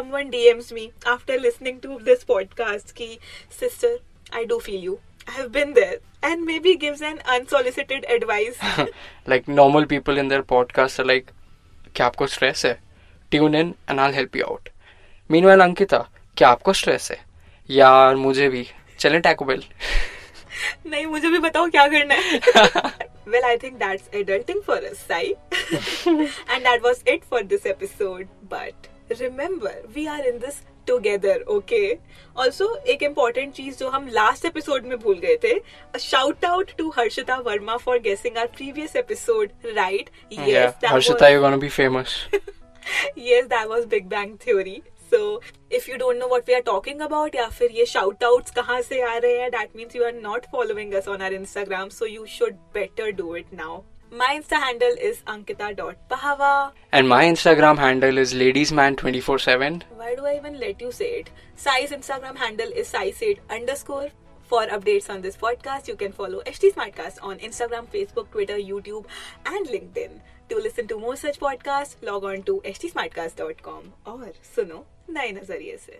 me 0.74 0.90
after 1.06 1.40
listening 1.40 1.80
to 1.80 1.98
this 1.98 2.24
podcast 2.24 2.90
की 2.90 3.18
sister 3.60 3.98
I 4.34 4.44
do 4.44 4.58
feel 4.58 4.84
you 4.84 4.98
I 5.27 5.31
have 5.31 5.51
been 5.51 5.73
there. 5.73 5.97
And 6.23 6.45
maybe 6.45 6.75
gives 6.75 7.01
an 7.01 7.19
unsolicited 7.33 8.05
advice. 8.15 8.59
Like 9.29 9.49
normal 9.49 9.85
people 9.85 10.17
in 10.17 10.29
their 10.29 10.41
podcast 10.49 10.99
are 10.99 11.05
like 11.05 11.29
क्या 11.95 12.05
आपको 12.05 12.27
stress 12.27 12.65
है 12.65 12.73
tune 13.31 13.55
in 13.55 13.73
and 13.89 13.99
I 13.99 14.13
help 14.13 14.35
you 14.35 14.45
out 14.45 14.69
meanwhile 15.31 15.61
Ankita 15.61 15.97
क्या 16.37 16.49
आपको 16.49 16.73
stress 16.73 17.09
है 17.11 17.19
यार 17.69 18.15
मुझे 18.15 18.49
भी 18.49 18.67
चलें 18.99 19.21
टैको 19.21 19.45
बेल 19.45 19.63
नहीं 20.87 21.05
मुझे 21.05 21.29
भी 21.29 21.39
बताओ 21.39 21.69
क्या 21.69 21.87
करना 21.87 22.15
है 22.15 23.05
well 23.31 23.45
i 23.45 23.55
think 23.61 23.79
that's 23.79 24.05
adulting 24.17 24.59
for 24.67 24.75
us 24.89 24.99
sai 25.07 25.23
and 25.73 26.67
that 26.67 26.85
was 26.87 27.01
it 27.13 27.25
for 27.31 27.41
this 27.53 27.65
episode 27.71 28.29
but 28.53 28.87
remember 29.21 29.73
we 29.97 30.05
are 30.07 30.21
in 30.29 30.39
this 30.45 30.61
together 30.86 31.42
okay 31.48 31.82
also 32.36 32.74
एक 32.86 33.02
इंपॉर्टेंट 33.02 33.52
चीज़ 33.54 33.78
जो 33.78 33.88
हम 33.88 34.08
लास्ट 34.08 34.44
एपिसोड 34.44 34.84
में 34.84 34.98
भूल 34.98 35.18
गए 35.18 35.36
थे 35.44 35.58
shout 35.98 36.44
out 36.44 36.70
to 36.78 36.88
Harshita 36.96 37.36
Verma 37.38 37.76
for 37.76 37.98
guessing 37.98 38.36
our 38.36 38.46
previous 38.56 38.96
episode 38.96 39.50
right 39.76 40.10
famous 41.70 42.16
yes 43.18 43.44
that 43.44 43.66
was 43.66 43.86
Big 43.86 44.06
Bang 44.06 44.36
Theory 44.36 44.80
so 45.12 45.40
if 45.72 45.90
you 45.90 45.96
don't 45.96 46.16
know 46.16 46.28
what 46.28 46.48
we 46.48 46.54
are 46.54 46.60
talking 46.60 47.00
about 47.00 47.34
या 47.34 47.48
फिर 47.48 47.70
ये 47.70 47.86
शाउट 47.86 48.24
आउट 48.24 48.50
कहाँ 48.56 48.80
से 48.82 49.00
आ 49.02 49.16
रहे 49.16 49.38
हैं 49.40 49.50
that 49.50 49.76
means 49.76 49.96
you 49.96 50.04
are 50.04 50.12
not 50.14 50.46
following 50.52 50.92
us 50.94 51.08
on 51.08 51.22
our 51.22 51.32
Instagram 51.32 51.88
so 51.88 52.06
you 52.06 52.26
should 52.28 52.54
better 52.74 53.10
do 53.12 53.34
it 53.36 53.54
now 53.54 53.80
My 54.11 54.27
Insta 54.35 54.59
handle 54.63 54.95
is 55.07 55.17
ankita.pahava. 55.31 56.51
And 56.93 57.07
my 57.07 57.27
Instagram 57.27 57.79
handle 57.79 58.19
is 58.19 58.33
ladies man 58.33 58.95
twenty 58.95 59.21
four 59.21 59.39
seven 59.39 59.81
Why 60.01 60.13
do 60.19 60.27
I 60.29 60.35
even 60.37 60.55
let 60.61 60.85
you 60.85 60.91
say 60.99 61.09
it? 61.17 61.31
Sai's 61.65 61.93
Instagram 61.97 62.39
handle 62.43 62.71
is 62.83 62.93
saisaid 62.95 63.43
underscore. 63.57 64.07
For 64.51 64.59
updates 64.75 65.09
on 65.13 65.23
this 65.23 65.37
podcast, 65.39 65.89
you 65.91 65.95
can 66.01 66.13
follow 66.19 66.41
HT 66.51 66.69
Smartcast 66.75 67.23
on 67.29 67.41
Instagram, 67.47 67.87
Facebook, 67.95 68.29
Twitter, 68.35 68.59
YouTube, 68.67 69.09
and 69.53 69.71
LinkedIn. 69.75 70.13
To 70.51 70.59
listen 70.67 70.87
to 70.91 70.99
more 70.99 71.15
such 71.23 71.39
podcasts, 71.41 72.05
log 72.11 72.27
on 72.29 72.45
to 72.51 72.55
htsmartcast.com 72.73 73.89
और 74.13 74.31
सुनो 74.55 74.85
नए 75.09 75.31
नजरिए 75.41 75.77
से 75.85 75.99